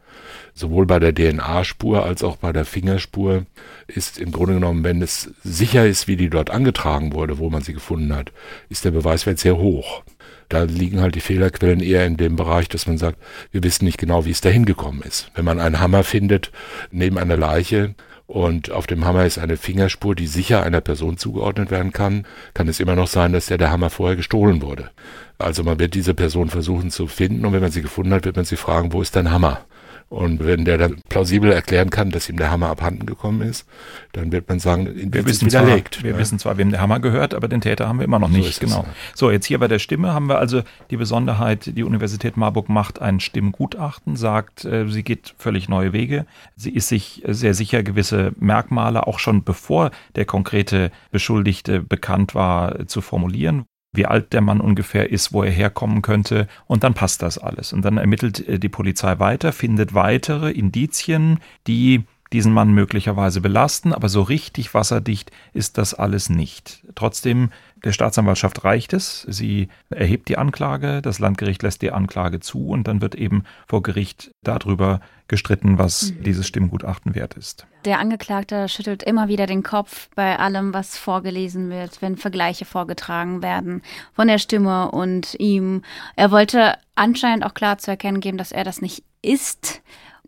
[0.55, 3.47] Sowohl bei der DNA-Spur als auch bei der Fingerspur
[3.87, 7.63] ist im Grunde genommen, wenn es sicher ist, wie die dort angetragen wurde, wo man
[7.63, 8.33] sie gefunden hat,
[8.69, 10.03] ist der Beweiswert sehr hoch.
[10.49, 13.19] Da liegen halt die Fehlerquellen eher in dem Bereich, dass man sagt,
[13.53, 15.31] wir wissen nicht genau, wie es dahin gekommen ist.
[15.35, 16.53] Wenn man einen Hammer findet
[16.91, 17.95] neben einer Leiche,
[18.33, 22.66] und auf dem Hammer ist eine Fingerspur, die sicher einer Person zugeordnet werden kann, kann
[22.66, 24.88] es immer noch sein, dass der, der Hammer vorher gestohlen wurde.
[25.37, 28.37] Also man wird diese Person versuchen zu finden und wenn man sie gefunden hat, wird
[28.37, 29.66] man sie fragen, wo ist dein Hammer?
[30.12, 33.66] Und wenn der dann plausibel erklären kann, dass ihm der Hammer abhanden gekommen ist,
[34.12, 35.94] dann wird man sagen, wir wissen widerlegt.
[35.94, 36.18] Zwar, wir ja.
[36.18, 38.61] wissen zwar, wem der Hammer gehört, aber den Täter haben wir immer noch nicht.
[38.61, 38.85] So genau.
[39.14, 43.01] So, jetzt hier bei der Stimme haben wir also die Besonderheit, die Universität Marburg macht
[43.01, 46.27] ein Stimmgutachten, sagt, äh, sie geht völlig neue Wege.
[46.57, 52.87] Sie ist sich sehr sicher, gewisse Merkmale auch schon bevor der konkrete Beschuldigte bekannt war,
[52.87, 56.49] zu formulieren wie alt der Mann ungefähr ist, wo er herkommen könnte.
[56.67, 57.73] Und dann passt das alles.
[57.73, 63.93] Und dann ermittelt äh, die Polizei weiter, findet weitere Indizien, die diesen Mann möglicherweise belasten,
[63.93, 66.83] aber so richtig wasserdicht ist das alles nicht.
[66.95, 67.51] Trotzdem
[67.85, 69.23] der Staatsanwaltschaft reicht es.
[69.29, 73.83] Sie erhebt die Anklage, das Landgericht lässt die Anklage zu und dann wird eben vor
[73.83, 76.23] Gericht darüber gestritten, was mhm.
[76.23, 77.66] dieses Stimmgutachten wert ist.
[77.85, 83.42] Der Angeklagte schüttelt immer wieder den Kopf bei allem, was vorgelesen wird, wenn Vergleiche vorgetragen
[83.42, 85.83] werden von der Stimme und ihm.
[86.14, 89.83] Er wollte anscheinend auch klar zu erkennen geben, dass er das nicht ist.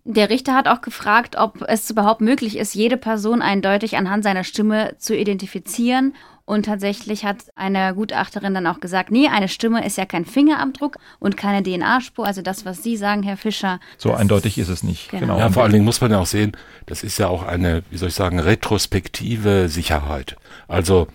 [0.07, 4.45] Der Richter hat auch gefragt, ob es überhaupt möglich ist, jede Person eindeutig anhand seiner
[4.45, 6.15] Stimme zu identifizieren
[6.47, 10.99] und tatsächlich hat eine Gutachterin dann auch gesagt, nee, eine Stimme ist ja kein Fingerabdruck
[11.19, 12.27] und keine DNA-Spur.
[12.27, 13.81] Also das, was Sie sagen, Herr Fischer.
[13.97, 15.11] So eindeutig ist es nicht.
[15.11, 15.23] Genau.
[15.23, 15.39] genau.
[15.39, 16.53] Ja, vor allen Dingen muss man ja auch sehen,
[16.85, 20.37] das ist ja auch eine, wie soll ich sagen, retrospektive Sicherheit.
[20.69, 21.09] Also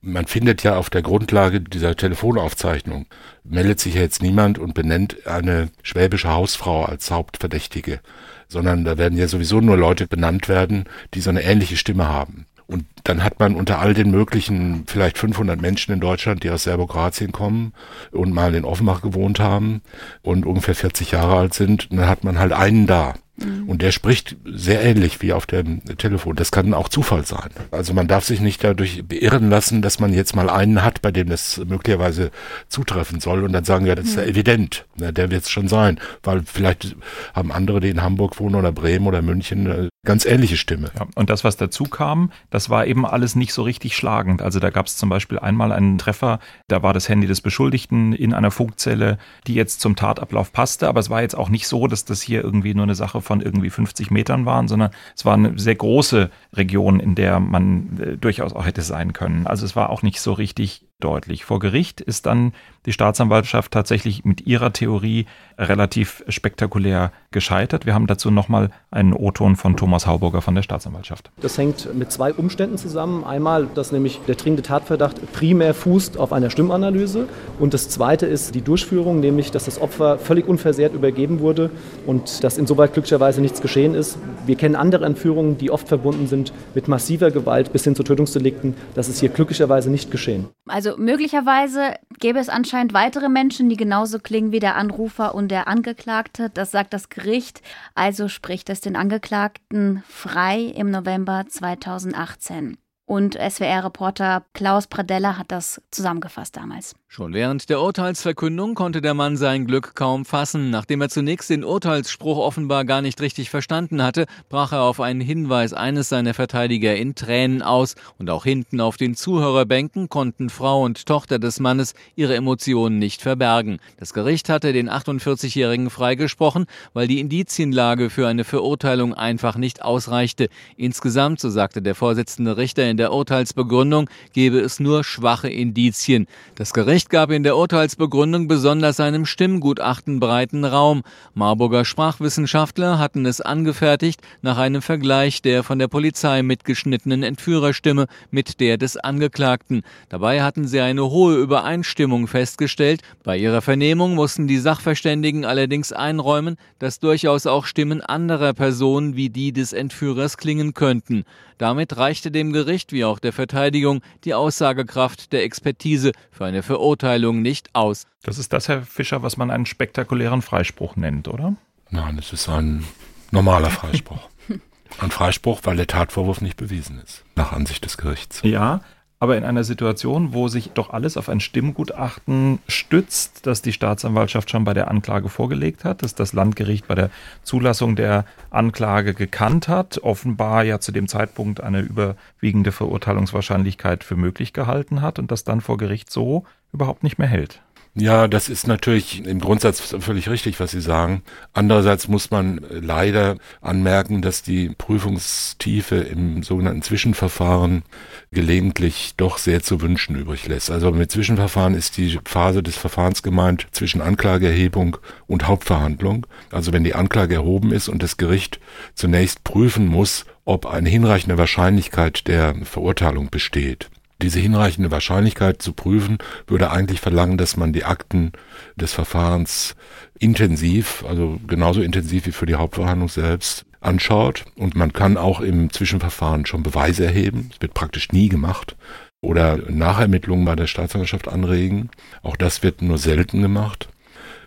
[0.00, 3.06] man findet ja auf der Grundlage dieser Telefonaufzeichnung,
[3.42, 7.98] meldet sich ja jetzt niemand und benennt eine schwäbische Hausfrau als Hauptverdächtige,
[8.46, 12.46] sondern da werden ja sowieso nur Leute benannt werden, die so eine ähnliche Stimme haben.
[12.68, 16.64] Und dann hat man unter all den möglichen, vielleicht 500 Menschen in Deutschland, die aus
[16.64, 17.72] Serbokratien kommen
[18.10, 19.82] und mal in Offenbach gewohnt haben
[20.22, 23.14] und ungefähr 40 Jahre alt sind, dann hat man halt einen da.
[23.36, 23.68] Mhm.
[23.68, 26.36] Und der spricht sehr ähnlich wie auf dem Telefon.
[26.36, 27.50] Das kann auch Zufall sein.
[27.70, 31.12] Also man darf sich nicht dadurch beirren lassen, dass man jetzt mal einen hat, bei
[31.12, 32.30] dem das möglicherweise
[32.68, 34.30] zutreffen soll und dann sagen, ja, das ist ja mhm.
[34.30, 34.86] evident.
[34.96, 36.00] Der wird es schon sein.
[36.22, 36.96] Weil vielleicht
[37.34, 40.90] haben andere, die in Hamburg wohnen oder Bremen oder München, eine ganz ähnliche Stimme.
[40.98, 44.40] Ja, und das, was dazu kam, das war eben alles nicht so richtig schlagend.
[44.40, 46.38] Also da gab es zum Beispiel einmal einen Treffer,
[46.68, 51.00] da war das Handy des Beschuldigten in einer Funkzelle, die jetzt zum Tatablauf passte, aber
[51.00, 53.70] es war jetzt auch nicht so, dass das hier irgendwie nur eine Sache von irgendwie
[53.70, 58.54] 50 Metern waren, sondern es war eine sehr große Region, in der man äh, durchaus
[58.54, 59.46] auch hätte sein können.
[59.46, 61.44] Also es war auch nicht so richtig deutlich.
[61.44, 62.52] Vor Gericht ist dann
[62.86, 65.26] die Staatsanwaltschaft tatsächlich mit ihrer Theorie
[65.58, 67.84] relativ spektakulär gescheitert.
[67.84, 71.30] Wir haben dazu nochmal einen O-Ton von Thomas Hauburger von der Staatsanwaltschaft.
[71.40, 73.24] Das hängt mit zwei Umständen zusammen.
[73.24, 77.28] Einmal, dass nämlich der dringende Tatverdacht primär fußt auf einer Stimmanalyse.
[77.58, 81.70] Und das zweite ist die Durchführung, nämlich dass das Opfer völlig unversehrt übergeben wurde
[82.06, 84.18] und dass insoweit glücklicherweise nichts geschehen ist.
[84.46, 88.74] Wir kennen andere Entführungen, die oft verbunden sind mit massiver Gewalt bis hin zu Tötungsdelikten.
[88.94, 90.48] Das ist hier glücklicherweise nicht geschehen.
[90.68, 95.48] Also Also möglicherweise gäbe es anscheinend weitere Menschen, die genauso klingen wie der Anrufer und
[95.48, 96.48] der Angeklagte.
[96.48, 97.60] Das sagt das Gericht.
[97.96, 102.78] Also spricht es den Angeklagten frei im November 2018.
[103.08, 106.96] Und SWR-Reporter Klaus Pradella hat das zusammengefasst damals.
[107.06, 110.70] Schon während der Urteilsverkündung konnte der Mann sein Glück kaum fassen.
[110.70, 115.20] Nachdem er zunächst den Urteilsspruch offenbar gar nicht richtig verstanden hatte, brach er auf einen
[115.20, 117.94] Hinweis eines seiner Verteidiger in Tränen aus.
[118.18, 123.22] Und auch hinten auf den Zuhörerbänken konnten Frau und Tochter des Mannes ihre Emotionen nicht
[123.22, 123.78] verbergen.
[123.98, 130.48] Das Gericht hatte den 48-Jährigen freigesprochen, weil die Indizienlage für eine Verurteilung einfach nicht ausreichte.
[130.76, 136.26] Insgesamt, so sagte der Vorsitzende Richter in der Urteilsbegründung, gebe es nur schwache Indizien.
[136.54, 141.02] Das Gericht gab in der Urteilsbegründung besonders seinem Stimmgutachten breiten Raum.
[141.34, 148.60] Marburger Sprachwissenschaftler hatten es angefertigt nach einem Vergleich der von der Polizei mitgeschnittenen Entführerstimme mit
[148.60, 149.82] der des Angeklagten.
[150.08, 153.02] Dabei hatten sie eine hohe Übereinstimmung festgestellt.
[153.22, 159.30] Bei ihrer Vernehmung mussten die Sachverständigen allerdings einräumen, dass durchaus auch Stimmen anderer Personen wie
[159.30, 161.24] die des Entführers klingen könnten.
[161.58, 167.42] Damit reichte dem Gericht wie auch der Verteidigung die Aussagekraft der Expertise für eine Verurteilung
[167.42, 168.06] nicht aus.
[168.22, 171.54] Das ist das, Herr Fischer, was man einen spektakulären Freispruch nennt, oder?
[171.90, 172.84] Nein, es ist ein
[173.30, 174.28] normaler Freispruch.
[174.98, 178.40] ein Freispruch, weil der Tatvorwurf nicht bewiesen ist, nach Ansicht des Gerichts.
[178.42, 178.80] Ja,
[179.18, 184.50] aber in einer Situation, wo sich doch alles auf ein Stimmgutachten stützt, das die Staatsanwaltschaft
[184.50, 187.10] schon bei der Anklage vorgelegt hat, das das Landgericht bei der
[187.42, 194.52] Zulassung der Anklage gekannt hat, offenbar ja zu dem Zeitpunkt eine überwiegende Verurteilungswahrscheinlichkeit für möglich
[194.52, 197.62] gehalten hat und das dann vor Gericht so überhaupt nicht mehr hält.
[197.98, 201.22] Ja, das ist natürlich im Grundsatz völlig richtig, was Sie sagen.
[201.54, 207.84] Andererseits muss man leider anmerken, dass die Prüfungstiefe im sogenannten Zwischenverfahren
[208.32, 210.70] gelegentlich doch sehr zu wünschen übrig lässt.
[210.70, 216.26] Also mit Zwischenverfahren ist die Phase des Verfahrens gemeint zwischen Anklageerhebung und Hauptverhandlung.
[216.50, 218.60] Also wenn die Anklage erhoben ist und das Gericht
[218.94, 223.88] zunächst prüfen muss, ob eine hinreichende Wahrscheinlichkeit der Verurteilung besteht.
[224.22, 228.32] Diese hinreichende Wahrscheinlichkeit zu prüfen, würde eigentlich verlangen, dass man die Akten
[228.76, 229.76] des Verfahrens
[230.18, 234.44] intensiv, also genauso intensiv wie für die Hauptverhandlung selbst, anschaut.
[234.56, 237.48] Und man kann auch im Zwischenverfahren schon Beweise erheben.
[237.50, 238.76] Das wird praktisch nie gemacht.
[239.20, 241.90] Oder Nachermittlungen bei der Staatsanwaltschaft anregen.
[242.22, 243.88] Auch das wird nur selten gemacht.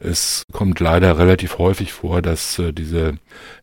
[0.02, 3.16] Es kommt leider relativ häufig vor, dass äh, diese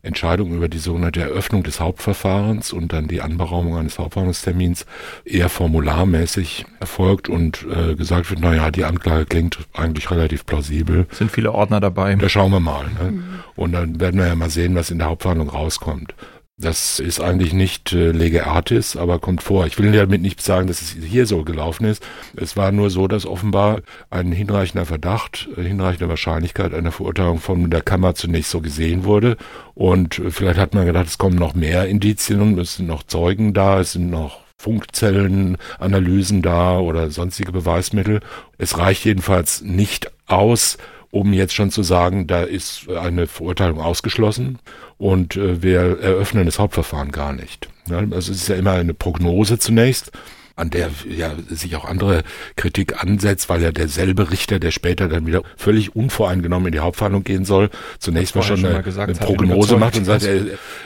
[0.03, 4.85] Entscheidung über die sogenannte Eröffnung des Hauptverfahrens und dann die Anberaumung eines Hauptverhandlungstermins
[5.25, 11.07] eher formularmäßig erfolgt und äh, gesagt wird, naja, die Anklage klingt eigentlich relativ plausibel.
[11.11, 12.15] Sind viele Ordner dabei.
[12.15, 12.85] Da schauen wir mal.
[13.01, 13.11] Ne?
[13.11, 13.23] Mhm.
[13.55, 16.13] Und dann werden wir ja mal sehen, was in der Hauptverhandlung rauskommt.
[16.59, 19.67] Das ist eigentlich nicht äh, lege artis, aber kommt vor.
[19.67, 22.01] Ich will damit nicht sagen, dass es hier so gelaufen ist.
[22.35, 27.69] Es war nur so, dass offenbar ein hinreichender Verdacht, äh, hinreichende Wahrscheinlichkeit einer Verurteilung von
[27.69, 29.37] der Kammer zunächst so gesehen wurde.
[29.75, 33.53] Und äh, vielleicht hat man gedacht, es kommen noch mehr Indizien, es sind noch Zeugen
[33.53, 38.21] da, es sind noch Funkzellenanalysen da oder sonstige Beweismittel.
[38.57, 40.79] Es reicht jedenfalls nicht aus,
[41.11, 44.59] um jetzt schon zu sagen, da ist eine Verurteilung ausgeschlossen
[44.97, 47.69] und äh, wir eröffnen das Hauptverfahren gar nicht.
[47.89, 50.11] Also es ist ja immer eine Prognose zunächst
[50.57, 52.23] an der ja sich auch andere
[52.55, 57.23] Kritik ansetzt, weil ja derselbe Richter, der später dann wieder völlig unvoreingenommen in die Hauptverhandlung
[57.23, 60.41] gehen soll, zunächst mal schon, eine, eine Prognose macht und sagt, er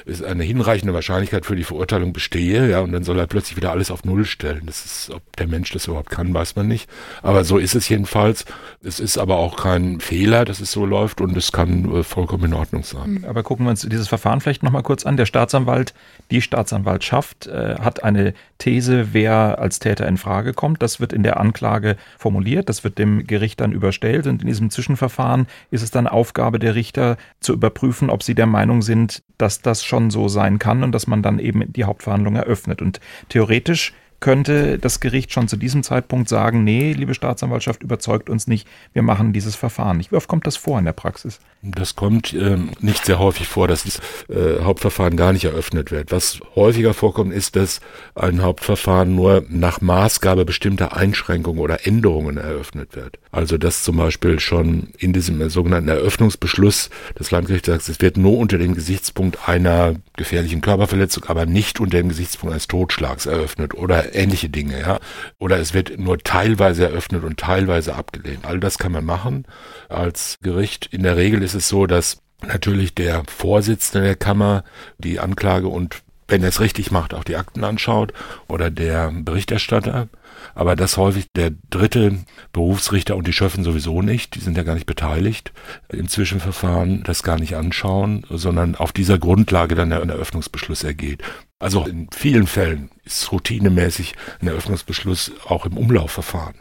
[0.06, 3.72] ist eine hinreichende Wahrscheinlichkeit für die Verurteilung bestehe, ja, und dann soll er plötzlich wieder
[3.72, 4.64] alles auf Null stellen.
[4.66, 6.90] Das ist, ob der Mensch das überhaupt kann, weiß man nicht.
[7.22, 8.44] Aber so ist es jedenfalls.
[8.84, 12.46] Es ist aber auch kein Fehler, dass es so läuft und es kann äh, vollkommen
[12.46, 13.26] in Ordnung sein.
[13.28, 15.16] Aber gucken wir uns dieses Verfahren vielleicht nochmal kurz an.
[15.16, 15.94] Der Staatsanwalt,
[16.30, 20.82] die Staatsanwaltschaft äh, hat eine These, wer als Täter in Frage kommt.
[20.82, 24.70] Das wird in der Anklage formuliert, das wird dem Gericht dann überstellt und in diesem
[24.70, 29.62] Zwischenverfahren ist es dann Aufgabe der Richter zu überprüfen, ob sie der Meinung sind, dass
[29.62, 32.82] das schon so sein kann und dass man dann eben die Hauptverhandlung eröffnet.
[32.82, 38.48] Und theoretisch könnte das Gericht schon zu diesem Zeitpunkt sagen, nee, liebe Staatsanwaltschaft, überzeugt uns
[38.48, 40.12] nicht, wir machen dieses Verfahren nicht.
[40.12, 41.40] Wie oft kommt das vor in der Praxis?
[41.64, 46.12] Das kommt äh, nicht sehr häufig vor, dass das äh, Hauptverfahren gar nicht eröffnet wird.
[46.12, 47.82] Was häufiger vorkommt, ist, dass
[48.16, 53.20] ein Hauptverfahren nur nach Maßgabe bestimmter Einschränkungen oder Änderungen eröffnet wird.
[53.32, 58.38] Also dass zum Beispiel schon in diesem sogenannten Eröffnungsbeschluss das Landgericht sagt, es wird nur
[58.40, 64.16] unter dem Gesichtspunkt einer gefährlichen Körperverletzung, aber nicht unter dem Gesichtspunkt eines Totschlags eröffnet oder
[64.16, 65.00] ähnliche Dinge, ja.
[65.38, 68.46] Oder es wird nur teilweise eröffnet und teilweise abgelehnt.
[68.46, 69.46] All das kann man machen
[69.90, 70.88] als Gericht.
[70.92, 74.64] In der Regel ist ist es so, dass natürlich der Vorsitzende der Kammer
[74.98, 78.14] die Anklage und wenn er es richtig macht, auch die Akten anschaut
[78.48, 80.08] oder der Berichterstatter.
[80.56, 82.20] aber das häufig der dritte
[82.54, 85.52] Berufsrichter und die Schöffen sowieso nicht, die sind ja gar nicht beteiligt
[85.90, 91.22] im Zwischenverfahren, das gar nicht anschauen, sondern auf dieser Grundlage dann ein Eröffnungsbeschluss ergeht.
[91.62, 96.56] Also in vielen Fällen ist routinemäßig ein Eröffnungsbeschluss auch im Umlaufverfahren.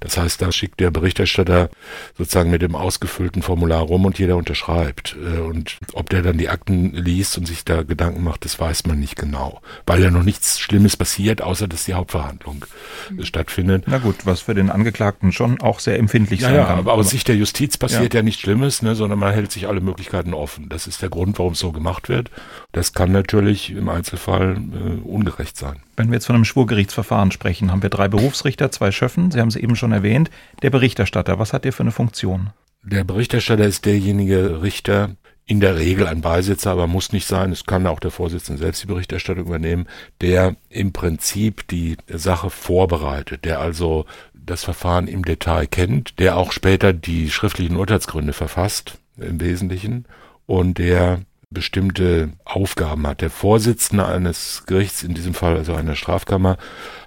[0.00, 1.70] Das heißt, da schickt der Berichterstatter
[2.16, 5.16] sozusagen mit dem ausgefüllten Formular rum und jeder unterschreibt.
[5.22, 8.86] Äh, und ob der dann die Akten liest und sich da Gedanken macht, das weiß
[8.86, 9.60] man nicht genau.
[9.86, 12.64] Weil ja noch nichts Schlimmes passiert, außer dass die Hauptverhandlung
[13.10, 13.24] mhm.
[13.24, 13.84] stattfindet.
[13.86, 16.78] Na gut, was für den Angeklagten schon auch sehr empfindlich ja, sein ja, kann.
[16.78, 19.68] Aber aus Sicht der Justiz passiert ja, ja nichts Schlimmes, ne, sondern man hält sich
[19.68, 20.68] alle Möglichkeiten offen.
[20.68, 22.30] Das ist der Grund, warum es so gemacht wird.
[22.72, 25.76] Das kann natürlich im Einzelfall äh, ungerecht sein.
[25.96, 29.48] Wenn wir jetzt von einem Schwurgerichtsverfahren sprechen, haben wir drei Berufsrichter, zwei Schöffen, Sie haben
[29.48, 30.30] es eben schon erwähnt.
[30.62, 32.50] Der Berichterstatter, was hat der für eine Funktion?
[32.82, 35.10] Der Berichterstatter ist derjenige Richter,
[35.44, 37.52] in der Regel ein Beisitzer, aber muss nicht sein.
[37.52, 39.86] Es kann auch der Vorsitzende selbst die Berichterstattung übernehmen,
[40.20, 46.52] der im Prinzip die Sache vorbereitet, der also das Verfahren im Detail kennt, der auch
[46.52, 50.06] später die schriftlichen Urteilsgründe verfasst, im Wesentlichen,
[50.46, 51.20] und der
[51.52, 53.20] bestimmte Aufgaben hat.
[53.20, 56.56] Der Vorsitzende eines Gerichts, in diesem Fall also einer Strafkammer,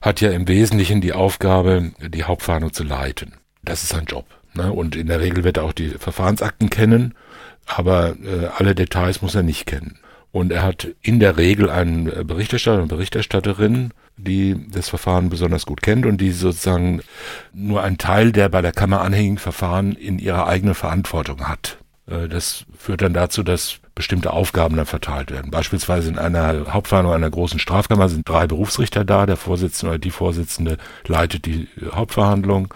[0.02, 3.34] hat ja im Wesentlichen die Aufgabe, die Hauptverhandlung zu leiten.
[3.64, 4.26] Das ist sein Job.
[4.54, 4.72] Ne?
[4.72, 7.14] Und in der Regel wird er auch die Verfahrensakten kennen,
[7.66, 10.00] aber äh, alle Details muss er nicht kennen.
[10.32, 15.82] Und er hat in der Regel einen Berichterstatter und Berichterstatterin, die das Verfahren besonders gut
[15.82, 17.02] kennt und die sozusagen
[17.54, 21.78] nur einen Teil der bei der Kammer anhängigen Verfahren in ihrer eigenen Verantwortung hat.
[22.08, 25.52] Äh, das führt dann dazu, dass bestimmte Aufgaben dann verteilt werden.
[25.52, 29.26] Beispielsweise in einer Hauptverhandlung einer großen Strafkammer sind drei Berufsrichter da.
[29.26, 30.78] Der Vorsitzende oder die Vorsitzende
[31.08, 32.74] leitet die Hauptverhandlung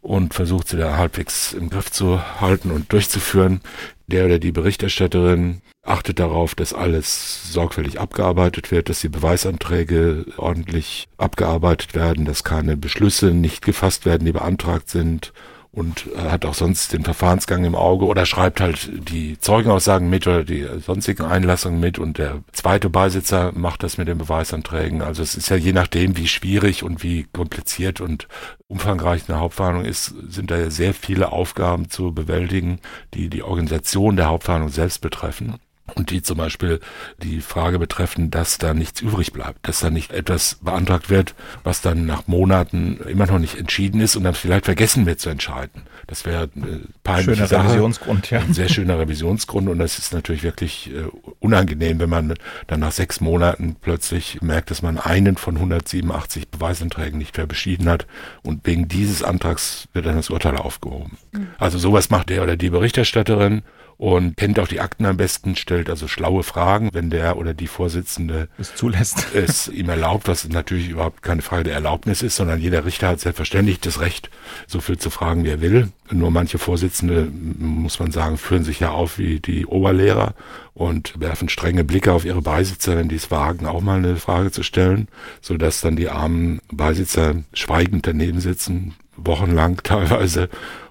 [0.00, 3.60] und versucht sie da halbwegs im Griff zu halten und durchzuführen.
[4.06, 11.08] Der oder die Berichterstatterin achtet darauf, dass alles sorgfältig abgearbeitet wird, dass die Beweisanträge ordentlich
[11.18, 15.32] abgearbeitet werden, dass keine Beschlüsse nicht gefasst werden, die beantragt sind
[15.72, 20.42] und hat auch sonst den Verfahrensgang im Auge oder schreibt halt die Zeugenaussagen mit oder
[20.42, 25.00] die sonstigen Einlassungen mit und der zweite Beisitzer macht das mit den Beweisanträgen.
[25.00, 28.26] Also es ist ja je nachdem, wie schwierig und wie kompliziert und
[28.66, 32.80] umfangreich eine Hauptverhandlung ist, sind da ja sehr viele Aufgaben zu bewältigen,
[33.14, 35.60] die die Organisation der Hauptverhandlung selbst betreffen
[35.94, 36.80] und die zum Beispiel
[37.22, 41.80] die Frage betreffen, dass da nichts übrig bleibt, dass da nicht etwas beantragt wird, was
[41.80, 45.82] dann nach Monaten immer noch nicht entschieden ist und dann vielleicht vergessen wird zu entscheiden.
[46.06, 47.68] Das wäre eine peinliche schöner Sache.
[47.68, 48.40] Revisionsgrund, ja.
[48.40, 51.04] Ein sehr schöner Revisionsgrund und das ist natürlich wirklich äh,
[51.38, 52.34] unangenehm, wenn man
[52.66, 57.88] dann nach sechs Monaten plötzlich merkt, dass man einen von 187 Beweisanträgen nicht mehr beschieden
[57.88, 58.06] hat
[58.42, 61.18] und wegen dieses Antrags wird dann das Urteil aufgehoben.
[61.32, 61.48] Mhm.
[61.58, 63.62] Also sowas macht der oder die Berichterstatterin
[64.00, 67.66] und kennt auch die Akten am besten, stellt also schlaue Fragen, wenn der oder die
[67.66, 72.62] Vorsitzende es zulässt, es ihm erlaubt, was natürlich überhaupt keine Frage der Erlaubnis ist, sondern
[72.62, 74.30] jeder Richter hat selbstverständlich das Recht,
[74.66, 75.90] so viel zu fragen, wie er will.
[76.10, 80.32] Nur manche Vorsitzende, muss man sagen, führen sich ja auf wie die Oberlehrer
[80.72, 84.50] und werfen strenge Blicke auf ihre Beisitzer, wenn die es wagen, auch mal eine Frage
[84.50, 85.08] zu stellen,
[85.42, 90.48] so dass dann die armen Beisitzer schweigend daneben sitzen, wochenlang teilweise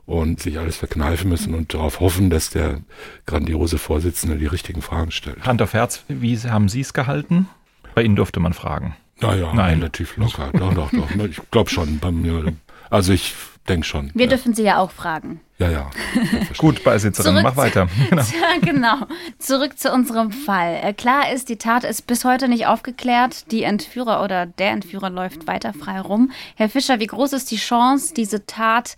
[0.10, 2.80] und sich alles verkneifen müssen und darauf hoffen, dass der
[3.28, 5.46] grandiose Vorsitzende die richtigen Fragen stellt.
[5.46, 7.48] Hand auf Herz, wie haben Sie es gehalten?
[7.94, 8.96] Bei Ihnen durfte man fragen.
[9.22, 9.78] Naja, Nein.
[9.80, 10.50] relativ locker.
[10.54, 11.10] doch, doch, doch.
[11.30, 12.00] Ich glaube schon.
[12.00, 12.54] Bei mir,
[12.90, 13.36] also ich
[13.68, 14.10] denke schon.
[14.16, 14.30] Wir ja.
[14.30, 15.42] dürfen Sie ja auch fragen.
[15.60, 15.92] Ja, ja.
[16.58, 17.88] Gut, Beisitzerin, Zurück mach weiter.
[18.10, 18.24] Genau.
[18.62, 18.96] genau.
[19.38, 20.80] Zurück zu unserem Fall.
[20.82, 23.52] Äh, klar ist, die Tat ist bis heute nicht aufgeklärt.
[23.52, 26.32] Die Entführer oder der Entführer läuft weiter frei rum.
[26.56, 28.96] Herr Fischer, wie groß ist die Chance, diese Tat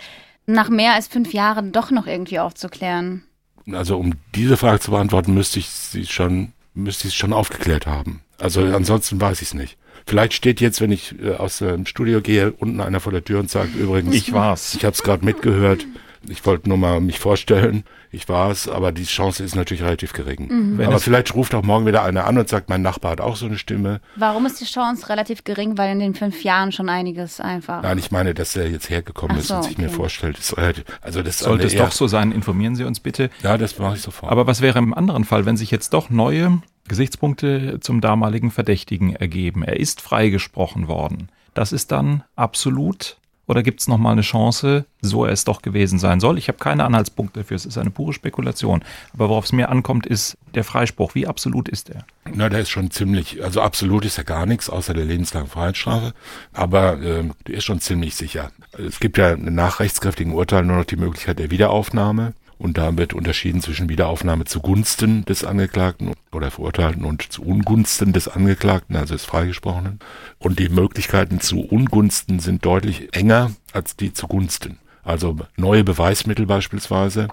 [0.53, 3.23] nach mehr als fünf Jahren doch noch irgendwie aufzuklären?
[3.71, 7.85] Also um diese Frage zu beantworten, müsste ich sie schon, müsste ich es schon aufgeklärt
[7.85, 8.21] haben.
[8.39, 9.77] Also ansonsten weiß ich es nicht.
[10.05, 13.39] Vielleicht steht jetzt, wenn ich äh, aus dem Studio gehe, unten einer vor der Tür
[13.39, 14.73] und sagt, übrigens, ich war's.
[14.73, 15.85] Ich habe es gerade mitgehört.
[16.27, 20.13] Ich wollte nur mal mich vorstellen, ich war es, aber die Chance ist natürlich relativ
[20.13, 20.75] gering.
[20.75, 20.81] Mhm.
[20.81, 23.45] Aber vielleicht ruft auch morgen wieder einer an und sagt, mein Nachbar hat auch so
[23.45, 24.01] eine Stimme.
[24.17, 25.77] Warum ist die Chance relativ gering?
[25.77, 27.81] Weil in den fünf Jahren schon einiges einfach.
[27.81, 29.84] Nein, ich meine, dass er jetzt hergekommen so, ist und sich okay.
[29.84, 30.38] mir vorstellt.
[30.38, 33.29] Ist relativ, also das Sollte es doch so sein, informieren Sie uns bitte.
[33.41, 34.31] Ja, das mache ich sofort.
[34.31, 39.15] Aber was wäre im anderen Fall, wenn sich jetzt doch neue Gesichtspunkte zum damaligen Verdächtigen
[39.15, 39.63] ergeben?
[39.63, 41.29] Er ist freigesprochen worden.
[41.53, 43.17] Das ist dann absolut
[43.51, 46.37] oder gibt es nochmal eine Chance, so er es doch gewesen sein soll?
[46.37, 47.57] Ich habe keine Anhaltspunkte dafür.
[47.57, 48.81] Es ist eine pure Spekulation.
[49.13, 51.15] Aber worauf es mir ankommt, ist der Freispruch.
[51.15, 52.05] Wie absolut ist er?
[52.33, 56.13] Na, der ist schon ziemlich, also absolut ist ja gar nichts, außer der lebenslangen Freiheitsstrafe.
[56.54, 58.52] Aber äh, der ist schon ziemlich sicher.
[58.77, 62.33] Es gibt ja nach rechtskräftigen Urteilen nur noch die Möglichkeit der Wiederaufnahme.
[62.62, 68.27] Und da wird unterschieden zwischen Wiederaufnahme zugunsten des Angeklagten oder Verurteilten und zu Ungunsten des
[68.27, 69.97] Angeklagten, also des Freigesprochenen.
[70.37, 74.77] Und die Möglichkeiten zu Ungunsten sind deutlich enger als die zugunsten.
[75.03, 77.29] Also neue Beweismittel beispielsweise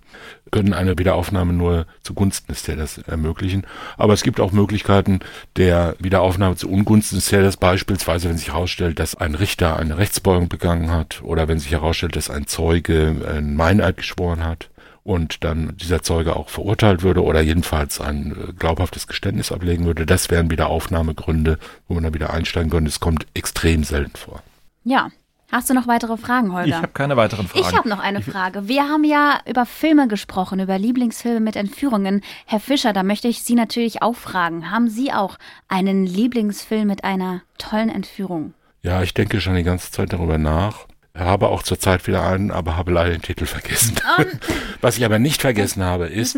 [0.50, 3.66] können eine Wiederaufnahme nur zugunsten des Täters ermöglichen.
[3.98, 5.20] Aber es gibt auch Möglichkeiten
[5.56, 10.48] der Wiederaufnahme zu Ungunsten des Täters, beispielsweise wenn sich herausstellt, dass ein Richter eine Rechtsbeugung
[10.48, 14.70] begangen hat oder wenn sich herausstellt, dass ein Zeuge einen Meineid geschworen hat
[15.09, 20.04] und dann dieser Zeuge auch verurteilt würde oder jedenfalls ein äh, glaubhaftes Geständnis ablegen würde.
[20.04, 22.90] Das wären wieder Aufnahmegründe, wo man dann wieder einsteigen könnte.
[22.90, 24.42] Es kommt extrem selten vor.
[24.84, 25.09] Ja,
[25.50, 26.68] Hast du noch weitere Fragen, Holger?
[26.68, 27.66] Ich habe keine weiteren Fragen.
[27.66, 28.68] Ich habe noch eine Frage.
[28.68, 32.20] Wir haben ja über Filme gesprochen, über Lieblingsfilme mit Entführungen.
[32.44, 34.70] Herr Fischer, da möchte ich Sie natürlich auch fragen.
[34.70, 38.52] Haben Sie auch einen Lieblingsfilm mit einer tollen Entführung?
[38.82, 40.88] Ja, ich denke schon die ganze Zeit darüber nach
[41.18, 43.96] habe auch zurzeit wieder einen, aber habe leider den Titel vergessen.
[44.18, 44.24] Um,
[44.80, 46.36] Was ich aber nicht vergessen habe, ist,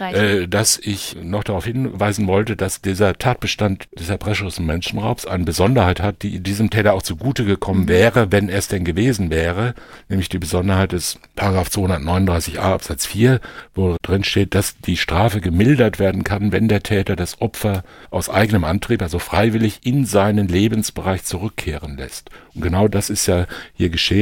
[0.00, 6.00] äh, dass ich noch darauf hinweisen wollte, dass dieser Tatbestand des erprescherischen Menschenraubs eine Besonderheit
[6.00, 7.88] hat, die diesem Täter auch zugute gekommen mhm.
[7.88, 9.74] wäre, wenn er es denn gewesen wäre,
[10.08, 13.40] nämlich die Besonderheit des Paragraph 239a Absatz 4,
[13.74, 18.28] wo drin steht, dass die Strafe gemildert werden kann, wenn der Täter das Opfer aus
[18.28, 22.30] eigenem Antrieb, also freiwillig in seinen Lebensbereich zurückkehren lässt.
[22.54, 24.19] Und genau das ist ja hier geschehen.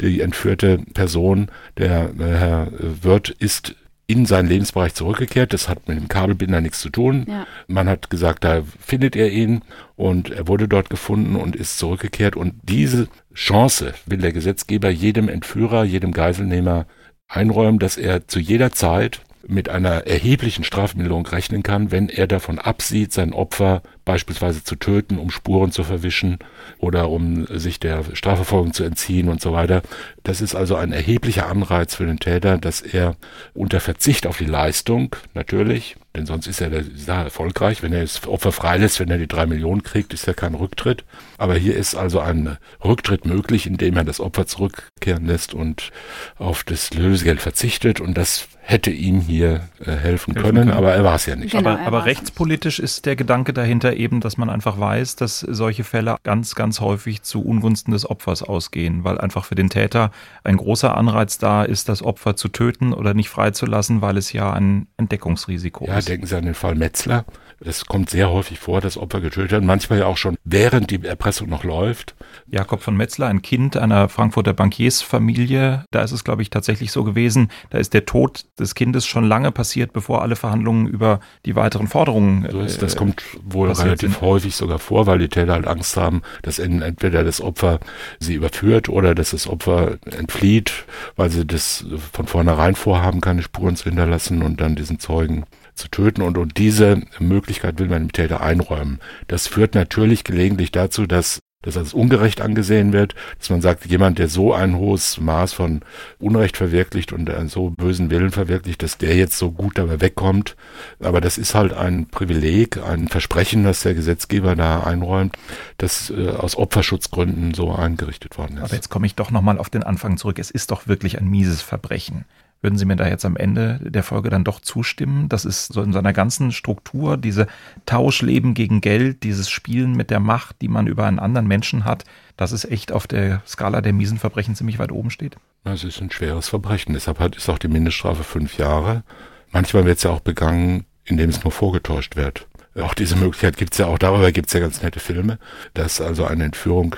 [0.00, 2.68] Die entführte Person, der äh, Herr
[3.02, 3.74] Wirth, ist
[4.10, 5.52] in seinen Lebensbereich zurückgekehrt.
[5.52, 7.26] Das hat mit dem Kabelbinder nichts zu tun.
[7.28, 7.46] Ja.
[7.68, 9.62] Man hat gesagt, da findet er ihn
[9.94, 12.34] und er wurde dort gefunden und ist zurückgekehrt.
[12.34, 16.86] Und diese Chance will der Gesetzgeber jedem Entführer, jedem Geiselnehmer
[17.28, 22.58] einräumen, dass er zu jeder Zeit mit einer erheblichen Strafmilderung rechnen kann, wenn er davon
[22.58, 26.38] absieht, sein Opfer beispielsweise zu töten, um Spuren zu verwischen
[26.78, 29.82] oder um sich der Strafverfolgung zu entziehen und so weiter.
[30.22, 33.16] Das ist also ein erheblicher Anreiz für den Täter, dass er
[33.54, 38.00] unter Verzicht auf die Leistung natürlich, denn sonst ist er der Sache erfolgreich, wenn er
[38.00, 41.04] das Opfer freilässt, wenn er die drei Millionen kriegt, ist ja kein Rücktritt.
[41.38, 45.90] Aber hier ist also ein Rücktritt möglich, indem er das Opfer zurückkehren lässt und
[46.36, 50.92] auf das Lösegeld verzichtet und das hätte ihm hier äh, helfen, helfen können, können, aber
[50.92, 51.52] er war es ja nicht.
[51.52, 55.82] Genau, aber, aber rechtspolitisch ist der Gedanke dahinter eben, dass man einfach weiß, dass solche
[55.82, 60.09] Fälle ganz, ganz häufig zu Ungunsten des Opfers ausgehen, weil einfach für den Täter
[60.44, 64.52] ein großer Anreiz da ist, das Opfer zu töten oder nicht freizulassen, weil es ja
[64.52, 66.08] ein Entdeckungsrisiko ja, ist.
[66.08, 67.24] Ja, denken Sie an den Fall Metzler.
[67.62, 71.04] Das kommt sehr häufig vor, dass Opfer getötet werden, manchmal ja auch schon während die
[71.04, 72.14] Erpressung noch läuft.
[72.46, 77.04] Jakob von Metzler, ein Kind einer Frankfurter Bankiersfamilie, da ist es, glaube ich, tatsächlich so
[77.04, 81.54] gewesen, da ist der Tod des Kindes schon lange passiert, bevor alle Verhandlungen über die
[81.54, 82.48] weiteren Forderungen.
[82.50, 84.22] So ist, das äh, kommt wohl relativ sind.
[84.22, 87.78] häufig sogar vor, weil die Täter halt Angst haben, dass entweder das Opfer
[88.18, 90.84] sie überführt oder dass das Opfer entflieht,
[91.16, 95.44] weil sie das von vornherein vorhaben, keine Spuren zu hinterlassen und dann diesen Zeugen
[95.74, 99.00] zu töten und, und diese Möglichkeit will man dem Täter einräumen.
[99.28, 104.18] Das führt natürlich gelegentlich dazu, dass das als ungerecht angesehen wird, dass man sagt, jemand,
[104.18, 105.82] der so ein hohes Maß von
[106.18, 110.56] Unrecht verwirklicht und einen so bösen Willen verwirklicht, dass der jetzt so gut dabei wegkommt.
[111.00, 115.36] Aber das ist halt ein Privileg, ein Versprechen, das der Gesetzgeber da einräumt,
[115.76, 118.64] das äh, aus Opferschutzgründen so eingerichtet worden ist.
[118.64, 120.38] Aber jetzt komme ich doch nochmal auf den Anfang zurück.
[120.38, 122.24] Es ist doch wirklich ein mieses Verbrechen.
[122.62, 125.30] Würden Sie mir da jetzt am Ende der Folge dann doch zustimmen?
[125.30, 127.46] Das ist so in seiner ganzen Struktur, diese
[127.86, 132.04] Tauschleben gegen Geld, dieses Spielen mit der Macht, die man über einen anderen Menschen hat,
[132.36, 135.36] dass es echt auf der Skala der miesen Verbrechen ziemlich weit oben steht?
[135.64, 136.92] Es ist ein schweres Verbrechen.
[136.92, 139.04] Deshalb ist auch die Mindeststrafe fünf Jahre.
[139.52, 142.46] Manchmal wird es ja auch begangen, indem es nur vorgetäuscht wird.
[142.76, 145.38] Auch diese Möglichkeit gibt es ja auch, darüber gibt es ja ganz nette Filme,
[145.74, 146.94] dass also eine Entführung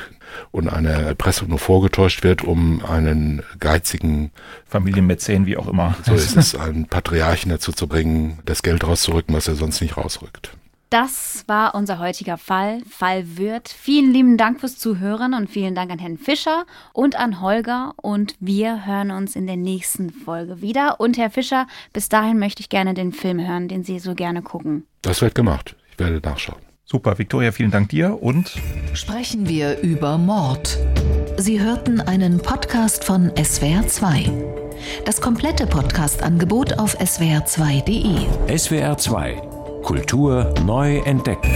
[0.50, 4.32] und eine Erpressung nur vorgetäuscht wird, um einen geizigen
[4.66, 5.96] Familienmäzen, wie auch immer.
[6.04, 9.96] So ist es, einen Patriarchen dazu zu bringen, das Geld rauszurücken, was er sonst nicht
[9.96, 10.52] rausrückt.
[10.92, 13.70] Das war unser heutiger Fall, Fall Wirt.
[13.70, 17.94] Vielen lieben Dank fürs Zuhören und vielen Dank an Herrn Fischer und an Holger.
[17.96, 21.00] Und wir hören uns in der nächsten Folge wieder.
[21.00, 24.42] Und Herr Fischer, bis dahin möchte ich gerne den Film hören, den Sie so gerne
[24.42, 24.84] gucken.
[25.00, 25.76] Das wird gemacht.
[25.92, 26.60] Ich werde nachschauen.
[26.84, 28.60] Super, Viktoria, vielen Dank dir und
[28.92, 30.76] sprechen wir über Mord.
[31.38, 34.30] Sie hörten einen Podcast von SWR2.
[35.06, 38.26] Das komplette Podcast-Angebot auf swr2.de.
[38.54, 41.50] SWR2 Kultur neu entdecken.